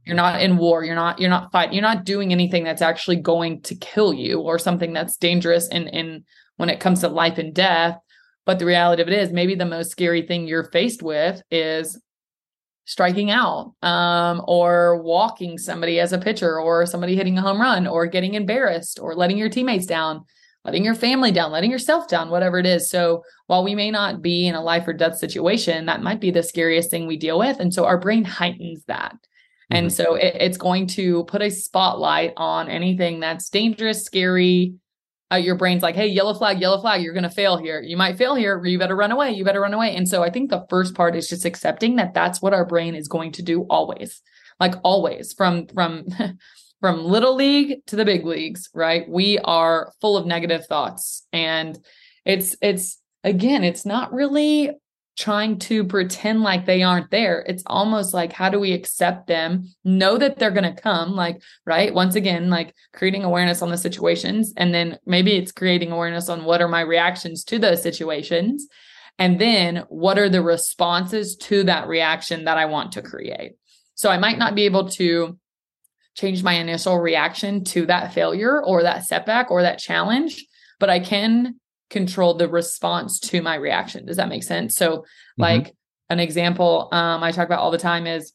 [0.05, 3.17] you're not in war you're not you're not fight you're not doing anything that's actually
[3.17, 6.23] going to kill you or something that's dangerous in in
[6.57, 7.97] when it comes to life and death.
[8.45, 12.01] But the reality of it is maybe the most scary thing you're faced with is
[12.89, 17.85] striking out um, or walking somebody as a pitcher or somebody hitting a home run
[17.85, 20.25] or getting embarrassed or letting your teammates down
[20.65, 22.89] letting your family down letting yourself down whatever it is.
[22.89, 26.31] So while we may not be in a life or death situation that might be
[26.31, 27.59] the scariest thing we deal with.
[27.59, 29.13] And so our brain heightens that.
[29.13, 29.75] Mm-hmm.
[29.75, 34.73] and so it, it's going to put a spotlight on anything that's dangerous scary
[35.31, 37.81] uh, your brain's like, hey, yellow flag, yellow flag, you're going to fail here.
[37.81, 38.63] You might fail here.
[38.65, 39.31] You better run away.
[39.31, 39.95] You better run away.
[39.95, 42.95] And so I think the first part is just accepting that that's what our brain
[42.95, 44.21] is going to do always,
[44.59, 46.07] like always from, from,
[46.81, 49.07] from little league to the big leagues, right?
[49.07, 51.77] We are full of negative thoughts and
[52.25, 54.71] it's, it's, again, it's not really
[55.19, 57.43] trying to pretend like they aren't there.
[57.45, 59.65] It's almost like, how do we accept them?
[59.83, 61.93] Know that they're going to come, like, right?
[61.93, 64.53] Once again, like creating awareness on the situations.
[64.55, 68.65] And then maybe it's creating awareness on what are my reactions to those situations.
[69.17, 73.57] And then what are the responses to that reaction that I want to create?
[73.95, 75.37] So I might not be able to
[76.15, 80.45] change my initial reaction to that failure or that setback or that challenge,
[80.79, 81.58] but I can
[81.89, 84.05] control the response to my reaction.
[84.05, 84.75] Does that make sense?
[84.75, 85.41] So, mm-hmm.
[85.41, 85.75] like
[86.09, 88.33] an example um, I talk about all the time is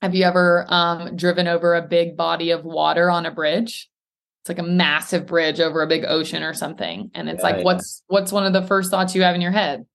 [0.00, 3.88] have you ever um, driven over a big body of water on a bridge?
[4.40, 7.12] It's like a massive bridge over a big ocean or something.
[7.14, 7.62] And it's yeah, like, yeah.
[7.62, 9.86] what's what's one of the first thoughts you have in your head?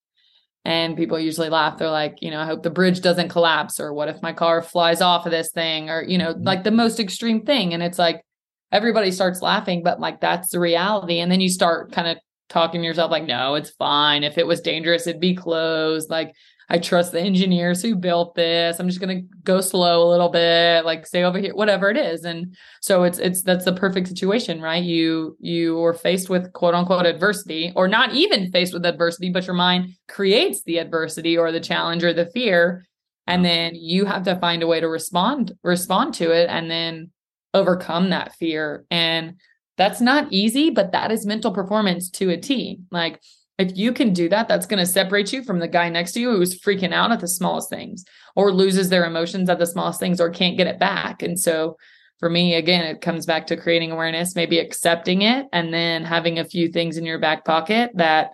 [0.63, 1.77] And people usually laugh.
[1.77, 4.61] They're like, you know, I hope the bridge doesn't collapse, or what if my car
[4.61, 6.43] flies off of this thing, or you know, mm-hmm.
[6.43, 7.73] like the most extreme thing.
[7.73, 8.23] And it's like
[8.71, 11.19] everybody starts laughing, but like that's the reality.
[11.19, 12.17] And then you start kind of
[12.49, 14.23] talking to yourself like, no, it's fine.
[14.23, 16.09] If it was dangerous, it'd be closed.
[16.09, 16.33] Like
[16.69, 18.77] I trust the engineers who built this.
[18.79, 21.95] I'm just going to go slow a little bit, like stay over here, whatever it
[21.95, 22.25] is.
[22.25, 24.83] And so it's it's that's the perfect situation, right?
[24.83, 29.47] You you were faced with quote unquote adversity, or not even faced with adversity, but
[29.47, 32.85] your mind creates the adversity or the challenge or the fear,
[33.27, 37.11] and then you have to find a way to respond respond to it, and then
[37.53, 38.85] overcome that fear.
[38.91, 39.35] And
[39.77, 42.79] that's not easy, but that is mental performance to a T.
[42.91, 43.21] Like
[43.57, 46.19] if you can do that, that's going to separate you from the guy next to
[46.19, 49.99] you who's freaking out at the smallest things or loses their emotions at the smallest
[49.99, 51.23] things or can't get it back.
[51.23, 51.77] And so
[52.19, 56.39] for me, again, it comes back to creating awareness, maybe accepting it, and then having
[56.39, 58.31] a few things in your back pocket that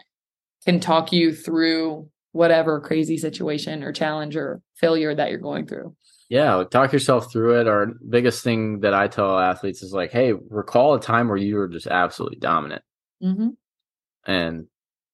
[0.65, 5.95] can talk you through whatever crazy situation or challenge or failure that you're going through.
[6.33, 7.67] Yeah, talk yourself through it.
[7.67, 11.57] Our biggest thing that I tell athletes is like, hey, recall a time where you
[11.57, 12.81] were just absolutely dominant.
[13.21, 13.49] Mm-hmm.
[14.25, 14.65] And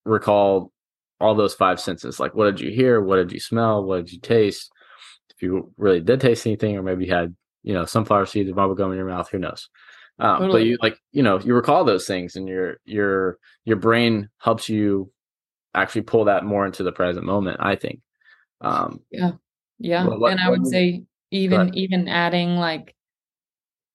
[0.06, 0.72] recall
[1.20, 2.22] all those five senses.
[2.22, 3.02] Like, what did you hear?
[3.02, 3.84] What did you smell?
[3.84, 4.72] What did you taste?
[5.36, 8.54] If you really did taste anything, or maybe you had, you know, sunflower seeds or
[8.54, 9.68] bubble gum in your mouth, who knows?
[10.20, 10.52] Um, totally.
[10.54, 14.70] But you like, you know, you recall those things, and your your your brain helps
[14.70, 15.12] you
[15.76, 17.58] actually pull that more into the present moment.
[17.60, 18.00] I think.
[18.62, 19.32] Um, yeah,
[19.80, 22.96] yeah, what, and I would say even even adding like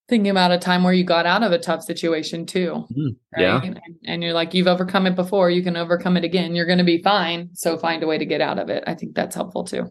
[0.08, 2.86] thinking about a time where you got out of a tough situation too.
[2.92, 3.08] Mm-hmm.
[3.34, 3.42] Right?
[3.42, 3.60] Yeah.
[3.62, 6.54] And, and, you're like, you've overcome it before, you can overcome it again.
[6.54, 7.50] You're going to be fine.
[7.54, 8.84] So find a way to get out of it.
[8.86, 9.90] I think that's helpful too.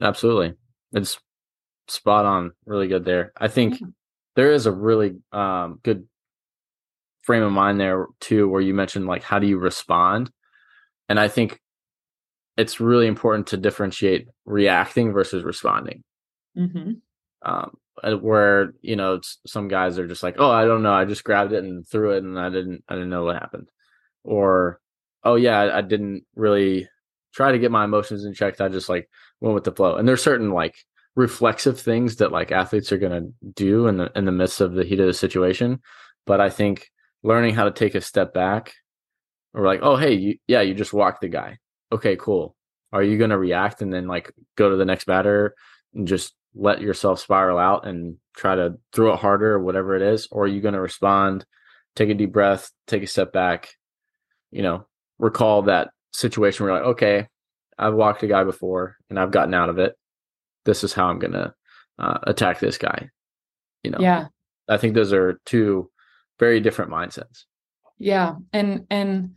[0.00, 0.54] Absolutely.
[0.92, 1.18] It's
[1.88, 2.52] spot on.
[2.66, 3.32] Really good there.
[3.36, 3.88] I think yeah.
[4.36, 6.06] there is a really um, good
[7.22, 10.30] frame of mind there too, where you mentioned like, how do you respond?
[11.08, 11.60] And I think
[12.56, 16.02] it's really important to differentiate reacting versus responding.
[16.58, 16.92] Mm-hmm.
[17.42, 21.04] Um, uh, where you know some guys are just like oh i don't know i
[21.04, 23.70] just grabbed it and threw it and i didn't i didn't know what happened.
[24.24, 24.80] Or
[25.24, 26.88] oh yeah i, I didn't really
[27.32, 29.08] try to get my emotions in check i just like
[29.40, 29.96] went with the flow.
[29.96, 30.76] And there's certain like
[31.14, 34.84] reflexive things that like athletes are to do in the in the midst of the
[34.84, 35.80] heat of the situation
[36.26, 36.88] but i think
[37.22, 38.74] learning how to take a step back
[39.54, 41.58] or like oh hey you, yeah you just walked the guy.
[41.90, 42.54] Okay cool.
[42.92, 45.54] Are you going to react and then like go to the next batter
[45.94, 50.02] and just let yourself spiral out and try to throw it harder or whatever it
[50.02, 51.44] is or are you going to respond
[51.94, 53.68] take a deep breath take a step back
[54.50, 54.86] you know
[55.18, 57.26] recall that situation where you're like okay
[57.78, 59.94] i've walked a guy before and i've gotten out of it.
[60.64, 61.54] This is how i'm going to
[61.98, 63.08] uh, attack this guy
[63.82, 63.98] you know?
[64.00, 64.26] Yeah.
[64.68, 65.90] I think those are two
[66.38, 67.44] very different mindsets.
[67.98, 69.34] Yeah and and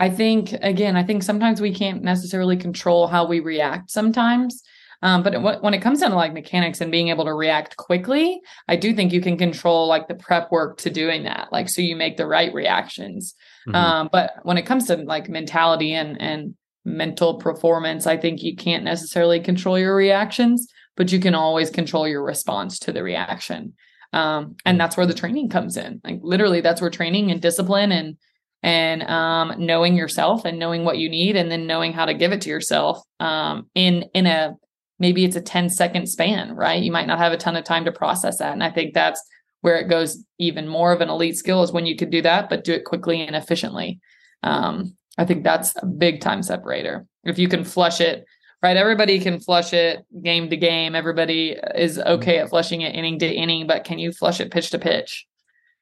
[0.00, 4.62] i think again i think sometimes we can't necessarily control how we react sometimes
[5.02, 8.40] um, but when it comes down to like mechanics and being able to react quickly,
[8.68, 11.48] I do think you can control like the prep work to doing that.
[11.52, 13.34] Like, so you make the right reactions.
[13.66, 13.74] Mm-hmm.
[13.74, 18.54] Um, but when it comes to like mentality and, and mental performance, I think you
[18.54, 23.74] can't necessarily control your reactions, but you can always control your response to the reaction.
[24.12, 26.00] Um, and that's where the training comes in.
[26.04, 28.16] Like literally that's where training and discipline and
[28.62, 32.32] and um, knowing yourself and knowing what you need and then knowing how to give
[32.32, 34.56] it to yourself um, in in a
[35.00, 36.80] maybe it's a 10 second span, right?
[36.80, 38.52] You might not have a ton of time to process that.
[38.52, 39.20] And I think that's
[39.62, 42.48] where it goes even more of an elite skill is when you could do that,
[42.48, 43.98] but do it quickly and efficiently.
[44.42, 47.06] Um, I think that's a big time separator.
[47.24, 48.24] If you can flush it,
[48.62, 48.76] right?
[48.76, 50.94] Everybody can flush it game to game.
[50.94, 54.70] Everybody is okay at flushing it inning to inning, but can you flush it pitch
[54.70, 55.26] to pitch?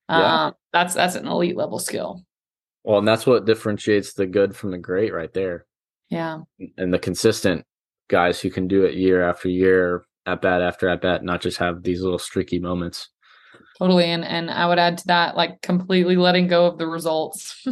[0.09, 0.46] Yeah.
[0.46, 2.24] Um, that's that's an elite level skill.
[2.83, 5.66] Well, and that's what differentiates the good from the great right there.
[6.09, 6.40] Yeah.
[6.78, 7.66] And the consistent
[8.09, 11.59] guys who can do it year after year, at bat after at bat, not just
[11.59, 13.09] have these little streaky moments.
[13.79, 14.05] Totally.
[14.05, 17.64] And and I would add to that, like completely letting go of the results,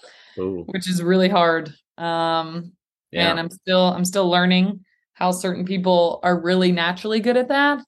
[0.36, 1.72] which is really hard.
[1.98, 2.72] Um
[3.10, 3.30] yeah.
[3.30, 7.82] and I'm still I'm still learning how certain people are really naturally good at that.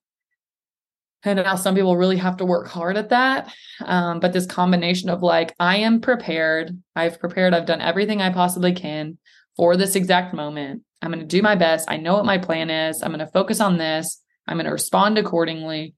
[1.25, 3.53] And now some people really have to work hard at that.
[3.85, 8.30] Um, but this combination of like, I am prepared, I've prepared, I've done everything I
[8.30, 9.18] possibly can
[9.57, 10.83] for this exact moment.
[11.03, 11.90] I'm going to do my best.
[11.90, 13.03] I know what my plan is.
[13.03, 14.22] I'm going to focus on this.
[14.47, 15.94] I'm going to respond accordingly.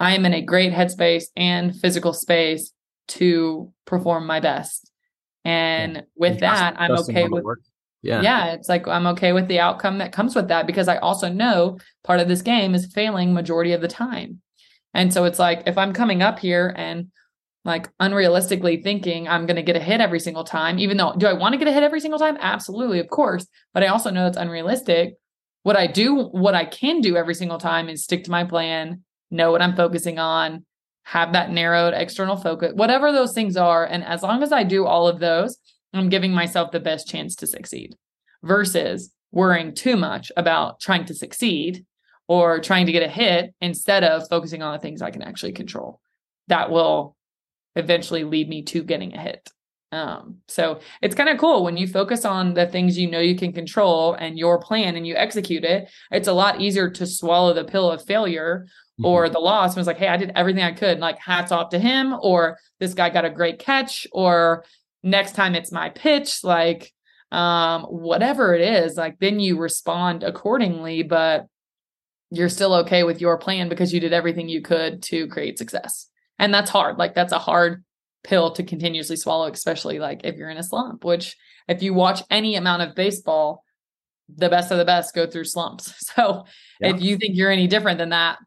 [0.00, 2.72] I am in a great headspace and physical space
[3.08, 4.90] to perform my best.
[5.44, 7.44] And with that, I'm okay with
[8.02, 8.22] Yeah.
[8.22, 8.52] Yeah.
[8.52, 11.78] It's like I'm okay with the outcome that comes with that because I also know
[12.02, 14.40] part of this game is failing majority of the time.
[14.94, 17.08] And so it's like if I'm coming up here and
[17.64, 21.26] like unrealistically thinking I'm going to get a hit every single time, even though do
[21.26, 22.36] I want to get a hit every single time?
[22.40, 23.46] Absolutely, of course.
[23.72, 25.14] But I also know it's unrealistic.
[25.62, 29.02] What I do, what I can do every single time is stick to my plan,
[29.30, 30.66] know what I'm focusing on,
[31.04, 33.84] have that narrowed external focus, whatever those things are.
[33.86, 35.56] And as long as I do all of those,
[35.94, 37.94] I'm giving myself the best chance to succeed
[38.42, 41.84] versus worrying too much about trying to succeed
[42.28, 45.52] or trying to get a hit instead of focusing on the things I can actually
[45.52, 46.00] control.
[46.48, 47.16] That will
[47.76, 49.50] eventually lead me to getting a hit.
[49.92, 53.36] Um, so it's kind of cool when you focus on the things you know you
[53.36, 55.88] can control and your plan and you execute it.
[56.10, 58.66] It's a lot easier to swallow the pill of failure
[58.98, 59.06] mm-hmm.
[59.06, 59.70] or the loss.
[59.70, 60.98] And was like, hey, I did everything I could.
[60.98, 64.64] Like, hats off to him, or this guy got a great catch, or
[65.04, 66.42] next time it's my pitch.
[66.42, 66.92] Like,
[67.30, 71.04] um, whatever it is, like then you respond accordingly.
[71.04, 71.46] But
[72.30, 76.08] you're still okay with your plan because you did everything you could to create success.
[76.38, 76.98] And that's hard.
[76.98, 77.84] Like that's a hard
[78.24, 81.36] pill to continuously swallow, especially like if you're in a slump, which
[81.68, 83.62] if you watch any amount of baseball,
[84.34, 85.94] the best of the best go through slumps.
[86.14, 86.44] So
[86.80, 86.94] yeah.
[86.94, 88.38] if you think you're any different than that,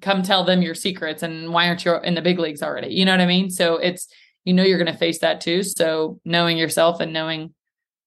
[0.00, 2.94] come tell them your secrets and why aren't you in the big leagues already?
[2.94, 3.50] You know what I mean?
[3.50, 4.08] So it's,
[4.44, 5.62] you know, you're going to face that too.
[5.62, 7.54] So knowing yourself and knowing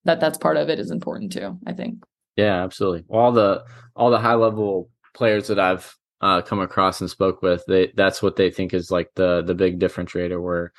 [0.05, 2.03] that that's part of it is important too, I think.
[2.35, 3.03] Yeah, absolutely.
[3.09, 3.63] All the,
[3.95, 8.23] all the high level players that I've uh, come across and spoke with, they that's
[8.23, 10.71] what they think is like the the big differentiator where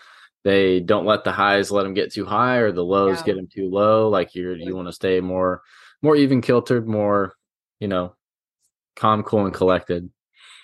[0.42, 3.26] they don't let the highs let them get too high or the lows yeah.
[3.26, 4.08] get them too low.
[4.08, 5.60] Like you're you want to stay more
[6.00, 7.34] more even kiltered, more
[7.78, 8.16] you know
[8.96, 10.08] calm, cool, and collected.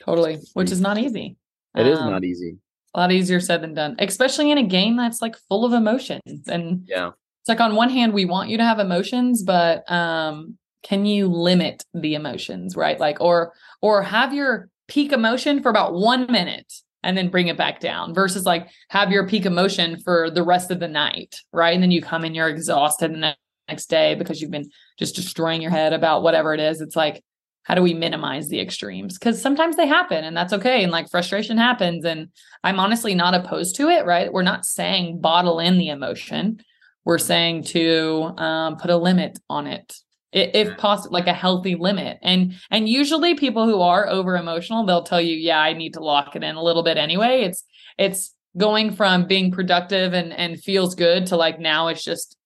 [0.07, 1.37] Totally, which is not easy.
[1.77, 2.57] It um, is not easy.
[2.95, 6.49] A lot easier said than done, especially in a game that's like full of emotions.
[6.49, 7.11] And yeah,
[7.43, 11.29] it's like on one hand we want you to have emotions, but um can you
[11.29, 13.53] limit the emotions right like or
[13.83, 16.71] or have your peak emotion for about one minute
[17.03, 20.71] and then bring it back down versus like have your peak emotion for the rest
[20.71, 21.73] of the night right?
[21.73, 23.35] And then you come in you're exhausted the
[23.69, 26.81] next day because you've been just destroying your head about whatever it is.
[26.81, 27.23] It's like
[27.63, 29.17] how do we minimize the extremes?
[29.19, 32.29] Because sometimes they happen and that's okay and like frustration happens and
[32.65, 34.33] i'm honestly not opposed to it right?
[34.33, 36.61] We're not saying bottle in the emotion.
[37.05, 39.95] We're saying to um, put a limit on it
[40.33, 42.19] if possible like a healthy limit.
[42.23, 46.05] And and usually people who are over emotional they'll tell you yeah i need to
[46.05, 47.43] lock it in a little bit anyway.
[47.43, 47.65] It's
[47.99, 52.37] it's going from being productive and and feels good to like now it's just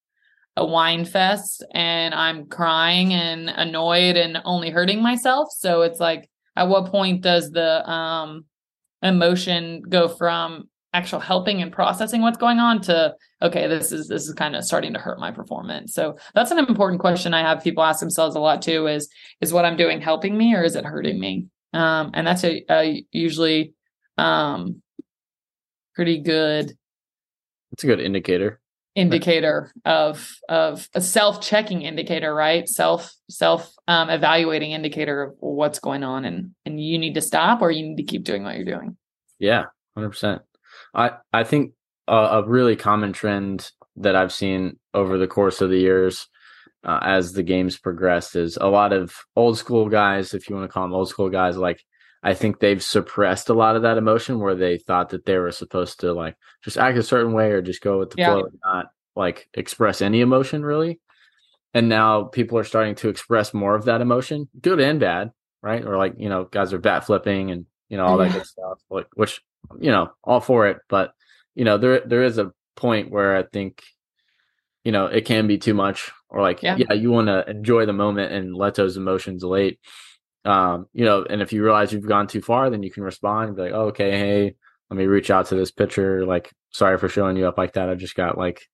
[0.57, 5.49] a whine fest and i'm crying and annoyed and only hurting myself.
[5.53, 8.45] So it's like at what point does the um
[9.03, 14.29] emotion go from actual helping and processing what's going on to okay this is this
[14.29, 15.93] is kind of starting to hurt my performance.
[15.93, 19.09] So that's an important question i have people ask themselves a lot too is
[19.41, 21.49] is what i'm doing helping me or is it hurting me?
[21.75, 23.75] Um, and that's a, a usually
[24.17, 24.81] um,
[25.97, 26.77] pretty good
[27.73, 28.61] it's a good indicator.
[28.95, 32.69] indicator of of a self-checking indicator right?
[32.69, 37.63] Self self um, evaluating indicator of what's going on and and you need to stop
[37.63, 38.97] or you need to keep doing what you're doing.
[39.41, 39.65] Yeah
[39.99, 40.41] 100%
[40.95, 41.73] I I think
[42.07, 46.29] a, a, really common trend that I've seen over the course of the years
[46.85, 50.69] uh, as the games progressed is a lot of old school guys, if you want
[50.69, 51.83] to call them old school guys, like
[52.23, 55.51] I think they've suppressed a lot of that emotion where they thought that they were
[55.51, 58.33] supposed to like just act a certain way or just go with the yeah.
[58.33, 58.87] flow and not
[59.17, 61.01] like express any emotion really.
[61.73, 65.85] And now people are starting to express more of that emotion, good and bad, right?
[65.85, 68.79] Or like, you know, guys are bat flipping and you know all that good stuff,
[68.91, 69.41] like which
[69.81, 70.79] you know, all for it.
[70.89, 71.13] But
[71.55, 73.83] you know, there there is a point where I think,
[74.85, 77.87] you know, it can be too much, or like, yeah, yeah you want to enjoy
[77.87, 79.79] the moment and let those emotions late.
[80.45, 83.49] Um, you know, and if you realize you've gone too far, then you can respond
[83.49, 84.55] and be like, oh, okay, hey,
[84.91, 86.27] let me reach out to this pitcher.
[86.27, 87.89] Like, sorry for showing you up like that.
[87.89, 88.69] I just got like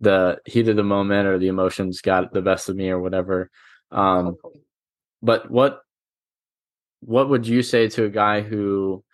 [0.00, 3.50] the heat of the moment or the emotions got the best of me or whatever.
[3.90, 4.36] Um,
[5.22, 5.80] but what
[7.00, 9.04] what would you say to a guy who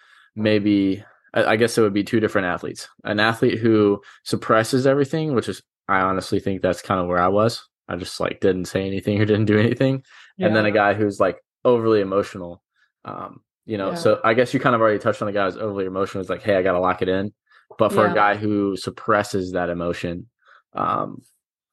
[0.40, 2.88] maybe I guess it would be two different athletes.
[3.04, 7.28] An athlete who suppresses everything, which is I honestly think that's kind of where I
[7.28, 7.66] was.
[7.88, 10.02] I just like didn't say anything or didn't do anything.
[10.36, 10.46] Yeah.
[10.46, 12.62] And then a guy who's like overly emotional.
[13.04, 13.96] Um, you know, yeah.
[13.96, 16.22] so I guess you kind of already touched on the guy who's overly emotional.
[16.22, 17.32] Is like, hey, I got to lock it in.
[17.78, 18.12] But for yeah.
[18.12, 20.28] a guy who suppresses that emotion,
[20.72, 21.22] um,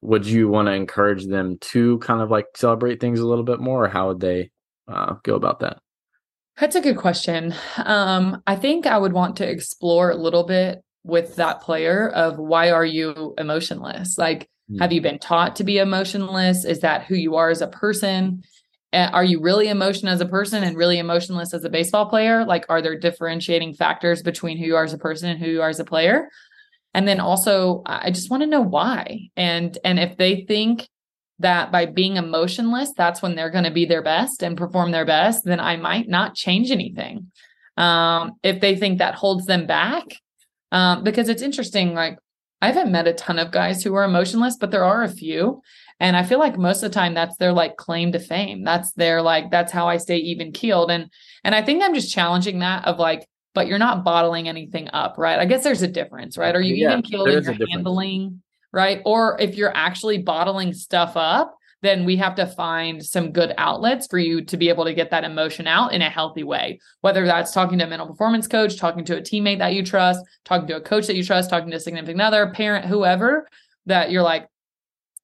[0.01, 3.59] would you want to encourage them to kind of like celebrate things a little bit
[3.59, 4.51] more, or how would they
[4.87, 5.79] uh, go about that?
[6.59, 7.53] That's a good question.
[7.77, 12.37] Um, I think I would want to explore a little bit with that player of
[12.37, 14.17] why are you emotionless?
[14.17, 14.79] Like, Mm.
[14.79, 16.65] Have you been taught to be emotionless?
[16.65, 18.43] Is that who you are as a person?
[18.93, 22.43] are you really emotion as a person and really emotionless as a baseball player?
[22.45, 25.61] Like, are there differentiating factors between who you are as a person and who you
[25.61, 26.29] are as a player?
[26.95, 29.29] And then also, I just want to know why.
[29.35, 30.87] And and if they think
[31.39, 35.05] that by being emotionless, that's when they're going to be their best and perform their
[35.05, 37.31] best, then I might not change anything.
[37.77, 40.03] Um, if they think that holds them back,
[40.71, 42.17] um, because it's interesting, like
[42.61, 45.61] I haven't met a ton of guys who are emotionless, but there are a few.
[45.99, 48.63] And I feel like most of the time that's their like claim to fame.
[48.63, 50.91] That's their like, that's how I stay even keeled.
[50.91, 51.09] And
[51.43, 55.15] and I think I'm just challenging that of like, but you're not bottling anything up,
[55.17, 55.39] right?
[55.39, 56.55] I guess there's a difference, right?
[56.55, 59.01] Are you yeah, even keeled in your handling, right?
[59.05, 64.07] Or if you're actually bottling stuff up, then we have to find some good outlets
[64.07, 66.79] for you to be able to get that emotion out in a healthy way.
[67.01, 70.19] Whether that's talking to a mental performance coach, talking to a teammate that you trust,
[70.43, 73.47] talking to a coach that you trust, talking to a significant other, parent, whoever,
[73.85, 74.47] that you're like,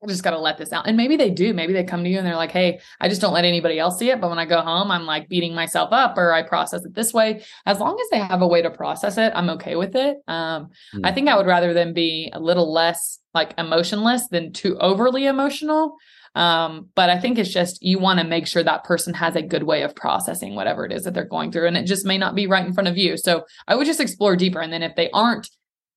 [0.04, 0.86] I just got to let this out.
[0.86, 1.54] And maybe they do.
[1.54, 3.98] Maybe they come to you and they're like, hey, I just don't let anybody else
[3.98, 4.20] see it.
[4.20, 7.14] But when I go home, I'm like beating myself up or I process it this
[7.14, 7.44] way.
[7.66, 10.18] As long as they have a way to process it, I'm okay with it.
[10.28, 11.02] Um, mm.
[11.06, 15.26] I think I would rather them be a little less like emotionless than too overly
[15.26, 15.96] emotional.
[16.36, 19.42] Um, but I think it's just you want to make sure that person has a
[19.42, 21.68] good way of processing whatever it is that they're going through.
[21.68, 23.18] And it just may not be right in front of you.
[23.18, 24.60] So I would just explore deeper.
[24.60, 25.48] And then if they aren't,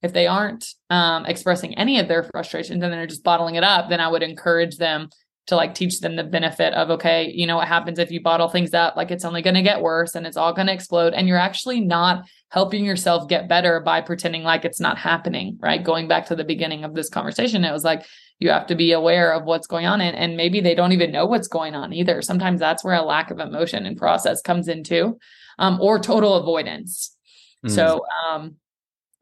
[0.02, 3.88] if they aren't um, expressing any of their frustrations and they're just bottling it up,
[3.88, 5.08] then I would encourage them
[5.46, 8.48] to like teach them the benefit of okay, you know what happens if you bottle
[8.48, 8.96] things up?
[8.96, 11.14] Like it's only going to get worse and it's all going to explode.
[11.14, 15.82] And you're actually not helping yourself get better by pretending like it's not happening, right?
[15.82, 18.06] Going back to the beginning of this conversation, it was like
[18.38, 21.10] you have to be aware of what's going on and, and maybe they don't even
[21.10, 24.68] know what's going on either sometimes that's where a lack of emotion and process comes
[24.68, 25.18] into
[25.58, 27.16] um, or total avoidance
[27.64, 27.70] mm.
[27.70, 28.56] so um,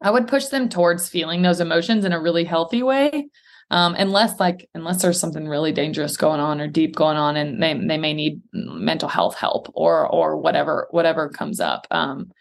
[0.01, 3.27] i would push them towards feeling those emotions in a really healthy way
[3.71, 7.61] um, unless like unless there's something really dangerous going on or deep going on and
[7.61, 11.87] they, they may need mental health help or or whatever whatever comes up.
[11.91, 12.31] Um,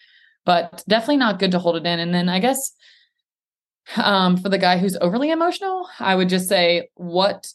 [0.44, 1.98] but definitely not good to hold it in.
[1.98, 2.72] And then i guess
[3.96, 7.46] um, for the guy who's overly emotional, I would just say, what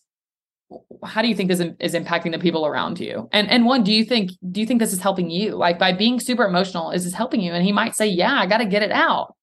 [1.04, 3.28] how do you think this is impacting the people around you?
[3.32, 5.56] And and one do you think do you think this is helping you?
[5.56, 7.54] Like by being super emotional is this helping you?
[7.54, 9.36] And he might say yeah i got to get it out.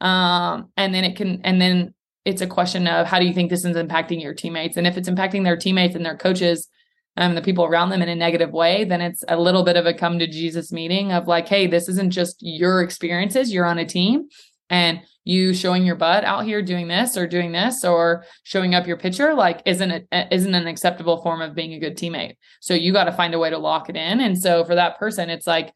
[0.00, 1.94] Um and then it can and then
[2.28, 4.76] it's a question of how do you think this is impacting your teammates?
[4.76, 6.68] And if it's impacting their teammates and their coaches
[7.16, 9.86] and the people around them in a negative way then it's a little bit of
[9.86, 13.50] a come to jesus meeting of like hey this isn't just your experiences.
[13.50, 14.28] You're on a team
[14.68, 18.86] and you showing your butt out here doing this or doing this or showing up
[18.86, 22.36] your picture like isn't it uh, isn't an acceptable form of being a good teammate.
[22.60, 24.20] So you got to find a way to lock it in.
[24.20, 25.72] And so for that person it's like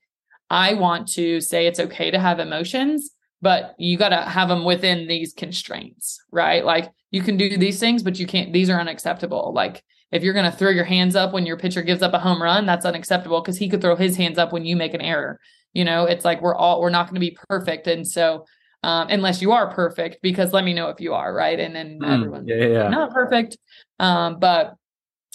[0.50, 3.12] i want to say it's okay to have emotions
[3.42, 7.78] but you got to have them within these constraints right like you can do these
[7.78, 9.82] things but you can't these are unacceptable like
[10.12, 12.42] if you're going to throw your hands up when your pitcher gives up a home
[12.42, 15.38] run that's unacceptable because he could throw his hands up when you make an error
[15.74, 18.44] you know it's like we're all we're not going to be perfect and so
[18.84, 21.58] um, unless you are perfect, because let me know if you are, right?
[21.58, 22.88] And then mm, everyone's yeah, yeah.
[22.88, 23.56] not perfect.
[24.00, 24.74] Um, but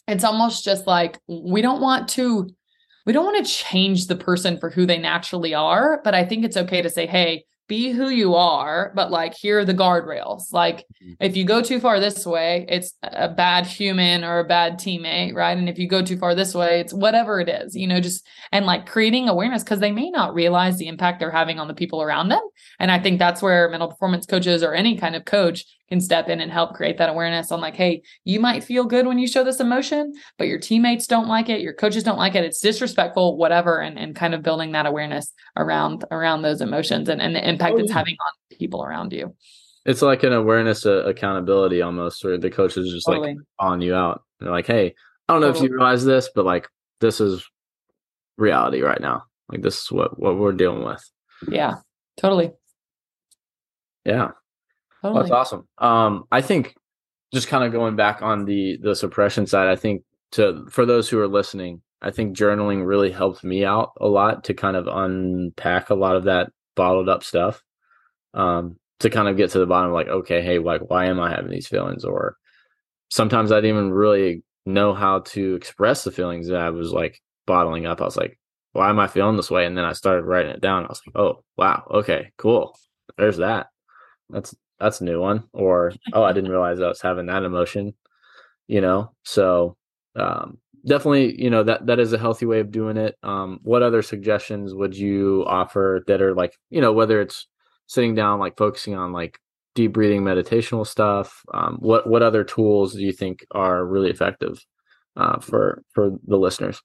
[0.08, 2.49] it's almost just like we don't want to
[3.05, 6.43] we don't want to change the person for who they naturally are, but I think
[6.43, 10.51] it's okay to say, hey, be who you are, but like here are the guardrails.
[10.51, 11.13] Like mm-hmm.
[11.20, 15.36] if you go too far this way, it's a bad human or a bad teammate,
[15.36, 15.57] right?
[15.57, 18.26] And if you go too far this way, it's whatever it is, you know, just
[18.51, 21.74] and like creating awareness because they may not realize the impact they're having on the
[21.74, 22.41] people around them.
[22.80, 26.28] And I think that's where mental performance coaches or any kind of coach can step
[26.28, 29.28] in and help create that awareness on like, hey, you might feel good when you
[29.28, 32.60] show this emotion, but your teammates don't like it, your coaches don't like it, it's
[32.60, 37.36] disrespectful, whatever, and, and kind of building that awareness around around those emotions and, and
[37.36, 39.34] the impact oh, it's having on people around you.
[39.86, 43.36] It's like an awareness uh, accountability almost where the coach is just totally.
[43.36, 44.24] like on you out.
[44.40, 44.94] They're like, hey,
[45.28, 45.66] I don't know totally.
[45.66, 46.68] if you realize this, but like
[47.00, 47.46] this is
[48.38, 49.24] reality right now.
[49.50, 51.02] Like this is what what we're dealing with.
[51.48, 51.76] Yeah,
[52.18, 52.52] totally.
[54.04, 54.32] Yeah.
[55.08, 55.24] Totally.
[55.24, 55.68] That's awesome.
[55.78, 56.76] Um, I think
[57.34, 60.03] just kind of going back on the the suppression side, I think
[60.34, 64.43] to for those who are listening, I think journaling really helped me out a lot
[64.45, 67.64] to kind of unpack a lot of that bottled up stuff.
[68.34, 71.20] Um, to kind of get to the bottom of like, okay, hey, like why am
[71.20, 72.03] I having these feelings?
[72.03, 72.36] Or
[73.10, 77.22] sometimes I didn't even really know how to express the feelings that I was like
[77.45, 78.01] bottling up.
[78.01, 78.39] I was like,
[78.74, 79.66] why am I feeling this way?
[79.66, 80.86] And then I started writing it down.
[80.86, 82.78] I was like, oh wow, okay, cool.
[83.18, 83.68] There's that.
[84.30, 87.93] That's that's a new one or oh i didn't realize i was having that emotion
[88.67, 89.11] you know?
[89.23, 89.75] So
[90.15, 93.17] um, definitely you know that that is a healthy way of doing it.
[93.23, 97.47] Um, what other suggestions would you offer that are like you know whether it's
[97.88, 99.39] sitting down like focusing on like
[99.75, 104.65] deep breathing meditational stuff um, what what other tools do you think are really effective
[105.15, 106.82] uh, for for the listeners?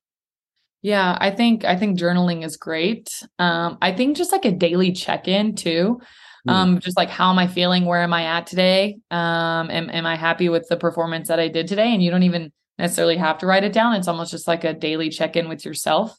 [0.83, 3.09] Yeah i think i think journaling is great.
[3.39, 6.01] Um, i think just like a daily check-in too.
[6.49, 7.85] Um, just like how am i feeling?
[7.85, 8.99] Where am i at today?
[9.11, 11.93] Um, am, am i happy with the performance that i did today?
[11.93, 13.95] And you don't even necessarily have to write it down.
[13.95, 16.19] It's almost just like a daily check-in with yourself.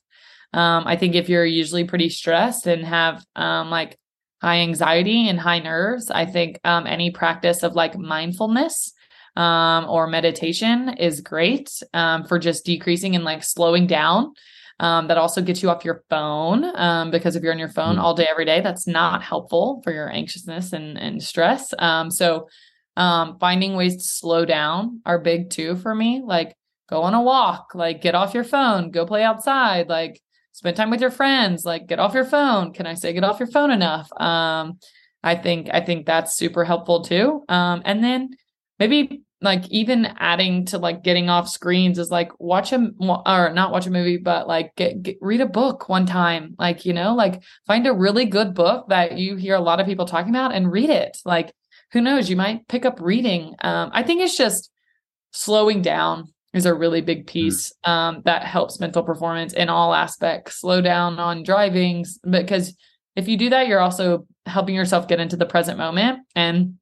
[0.53, 3.97] Um, I think if you're usually pretty stressed and have um, like
[4.41, 8.93] high anxiety and high nerves, I think um, any practice of like mindfulness
[9.35, 14.33] um, or meditation is great um, for just decreasing and like slowing down.
[14.79, 17.95] Um, that also gets you off your phone um, because if you're on your phone
[17.95, 18.03] mm-hmm.
[18.03, 21.73] all day every day, that's not helpful for your anxiousness and and stress.
[21.77, 22.47] Um, so
[22.97, 26.21] um, finding ways to slow down are big too for me.
[26.25, 26.55] Like
[26.89, 30.19] go on a walk, like get off your phone, go play outside, like
[30.53, 33.39] spend time with your friends like get off your phone can i say get off
[33.39, 34.77] your phone enough um
[35.23, 38.29] i think i think that's super helpful too um and then
[38.79, 43.71] maybe like even adding to like getting off screens is like watch a or not
[43.71, 47.13] watch a movie but like get, get, read a book one time like you know
[47.13, 50.53] like find a really good book that you hear a lot of people talking about
[50.53, 51.53] and read it like
[51.91, 54.71] who knows you might pick up reading um i think it's just
[55.31, 57.27] slowing down is a really big mm.
[57.27, 60.61] piece um, that helps mental performance in all aspects.
[60.61, 62.75] Slow down on driving because
[63.15, 66.19] if you do that, you're also helping yourself get into the present moment.
[66.35, 66.75] And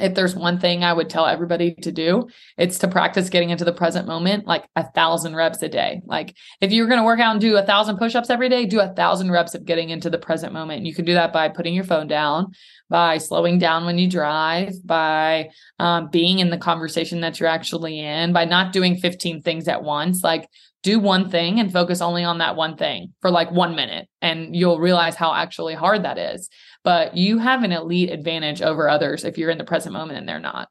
[0.00, 3.64] if there's one thing I would tell everybody to do, it's to practice getting into
[3.64, 6.02] the present moment like a thousand reps a day.
[6.04, 8.80] Like if you're going to work out and do a thousand push-ups every day, do
[8.80, 10.78] a thousand reps of getting into the present moment.
[10.78, 12.52] And you can do that by putting your phone down,
[12.88, 18.00] by slowing down when you drive, by um, being in the conversation that you're actually
[18.00, 20.22] in, by not doing 15 things at once.
[20.24, 20.48] Like
[20.82, 24.56] do one thing and focus only on that one thing for like one minute and
[24.56, 26.48] you'll realize how actually hard that is
[26.82, 30.28] but you have an elite advantage over others if you're in the present moment and
[30.28, 30.68] they're not.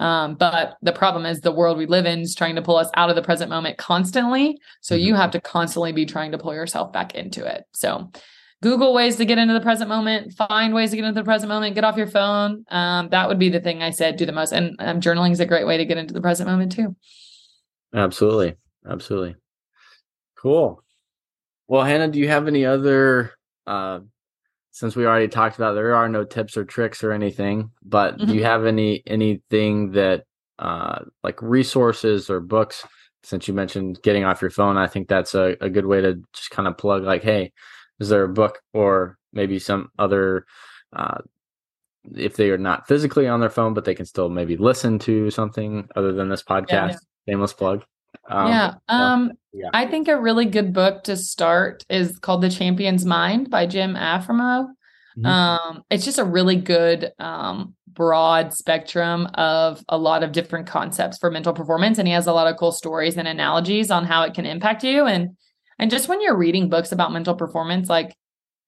[0.00, 2.90] Um, but the problem is the world we live in is trying to pull us
[2.94, 4.58] out of the present moment constantly.
[4.80, 5.06] So mm-hmm.
[5.06, 7.64] you have to constantly be trying to pull yourself back into it.
[7.72, 8.10] So
[8.62, 11.50] google ways to get into the present moment find ways to get into the present
[11.50, 12.64] moment get off your phone.
[12.68, 14.52] Um, that would be the thing i said do the most.
[14.52, 16.96] And um, journaling is a great way to get into the present moment too.
[17.94, 18.56] Absolutely.
[18.88, 19.36] Absolutely.
[20.36, 20.82] Cool.
[21.68, 23.32] Well, Hannah, do you have any other?
[23.66, 24.00] Uh,
[24.74, 27.70] since we already talked about, there are no tips or tricks or anything.
[27.84, 28.26] But mm-hmm.
[28.26, 30.24] do you have any anything that,
[30.58, 32.84] uh, like resources or books?
[33.22, 36.20] Since you mentioned getting off your phone, I think that's a, a good way to
[36.34, 37.04] just kind of plug.
[37.04, 37.52] Like, hey,
[38.00, 40.44] is there a book or maybe some other?
[40.92, 41.18] Uh,
[42.12, 45.30] if they are not physically on their phone, but they can still maybe listen to
[45.30, 46.68] something other than this podcast.
[46.68, 47.32] Yeah, yeah.
[47.32, 47.84] Shameless plug.
[48.28, 48.74] Um, yeah.
[48.88, 49.70] Um, yeah.
[49.72, 53.94] I think a really good book to start is called The Champion's Mind by Jim
[53.94, 54.68] Afremow.
[55.16, 55.26] Mm-hmm.
[55.26, 61.18] Um, it's just a really good, um, broad spectrum of a lot of different concepts
[61.18, 61.98] for mental performance.
[61.98, 64.82] And he has a lot of cool stories and analogies on how it can impact
[64.82, 65.06] you.
[65.06, 65.36] And,
[65.78, 68.16] and just when you're reading books about mental performance, like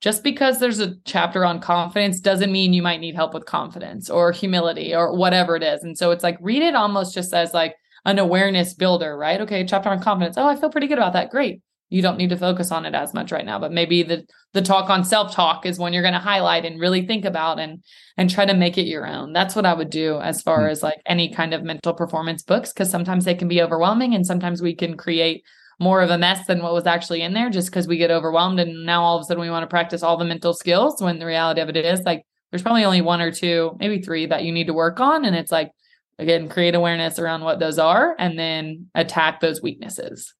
[0.01, 4.09] just because there's a chapter on confidence doesn't mean you might need help with confidence
[4.09, 5.83] or humility or whatever it is.
[5.83, 7.75] And so it's like read it almost just as like,
[8.07, 9.41] an awareness builder, right?
[9.43, 10.39] Okay, chapter on confidence.
[10.39, 11.29] Oh, I feel pretty good about that.
[11.29, 11.61] Great.
[11.89, 14.63] You don't need to focus on it as much right now, but maybe the the
[14.63, 17.83] talk on self-talk is when you're going to highlight and really think about and
[18.17, 19.33] and try to make it your own.
[19.33, 20.71] That's what I would do as far mm-hmm.
[20.71, 24.25] as like any kind of mental performance books because sometimes they can be overwhelming and
[24.25, 25.45] sometimes we can create
[25.79, 28.59] more of a mess than what was actually in there just because we get overwhelmed
[28.59, 31.19] and now all of a sudden we want to practice all the mental skills when
[31.19, 34.45] the reality of it is like there's probably only one or two, maybe three that
[34.45, 35.71] you need to work on and it's like
[36.19, 40.35] again create awareness around what those are and then attack those weaknesses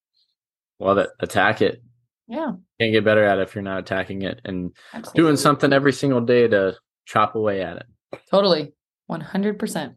[0.81, 1.83] love it attack it
[2.29, 5.23] yeah can't get better at it if you're not attacking it and Absolutely.
[5.23, 7.87] doing something every single day to chop away at it
[8.31, 8.73] totally
[9.11, 9.95] 100%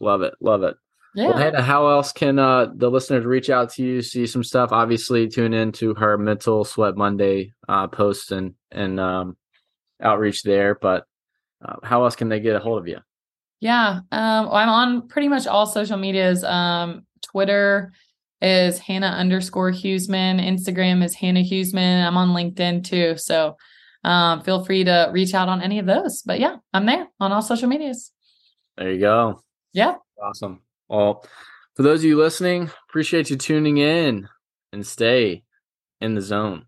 [0.00, 0.76] love it love it
[1.16, 1.28] yeah.
[1.28, 4.70] Well, Hannah, how else can uh, the listeners reach out to you, see some stuff?
[4.70, 9.38] Obviously, tune in to her Mental Sweat Monday uh, post and and um,
[9.98, 10.74] outreach there.
[10.74, 11.06] But
[11.64, 12.98] uh, how else can they get a hold of you?
[13.60, 14.00] Yeah.
[14.12, 16.44] Um, I'm on pretty much all social medias.
[16.44, 17.92] Um, Twitter
[18.42, 20.40] is Hannah underscore Huesman.
[20.40, 22.06] Instagram is Hannah Huesman.
[22.06, 23.16] I'm on LinkedIn too.
[23.16, 23.56] So
[24.04, 26.22] um, feel free to reach out on any of those.
[26.22, 28.12] But yeah, I'm there on all social medias.
[28.76, 29.42] There you go.
[29.72, 29.94] Yeah.
[30.22, 30.60] Awesome.
[30.88, 31.26] Well,
[31.74, 34.28] for those of you listening, appreciate you tuning in
[34.72, 35.44] and stay
[36.00, 36.66] in the zone.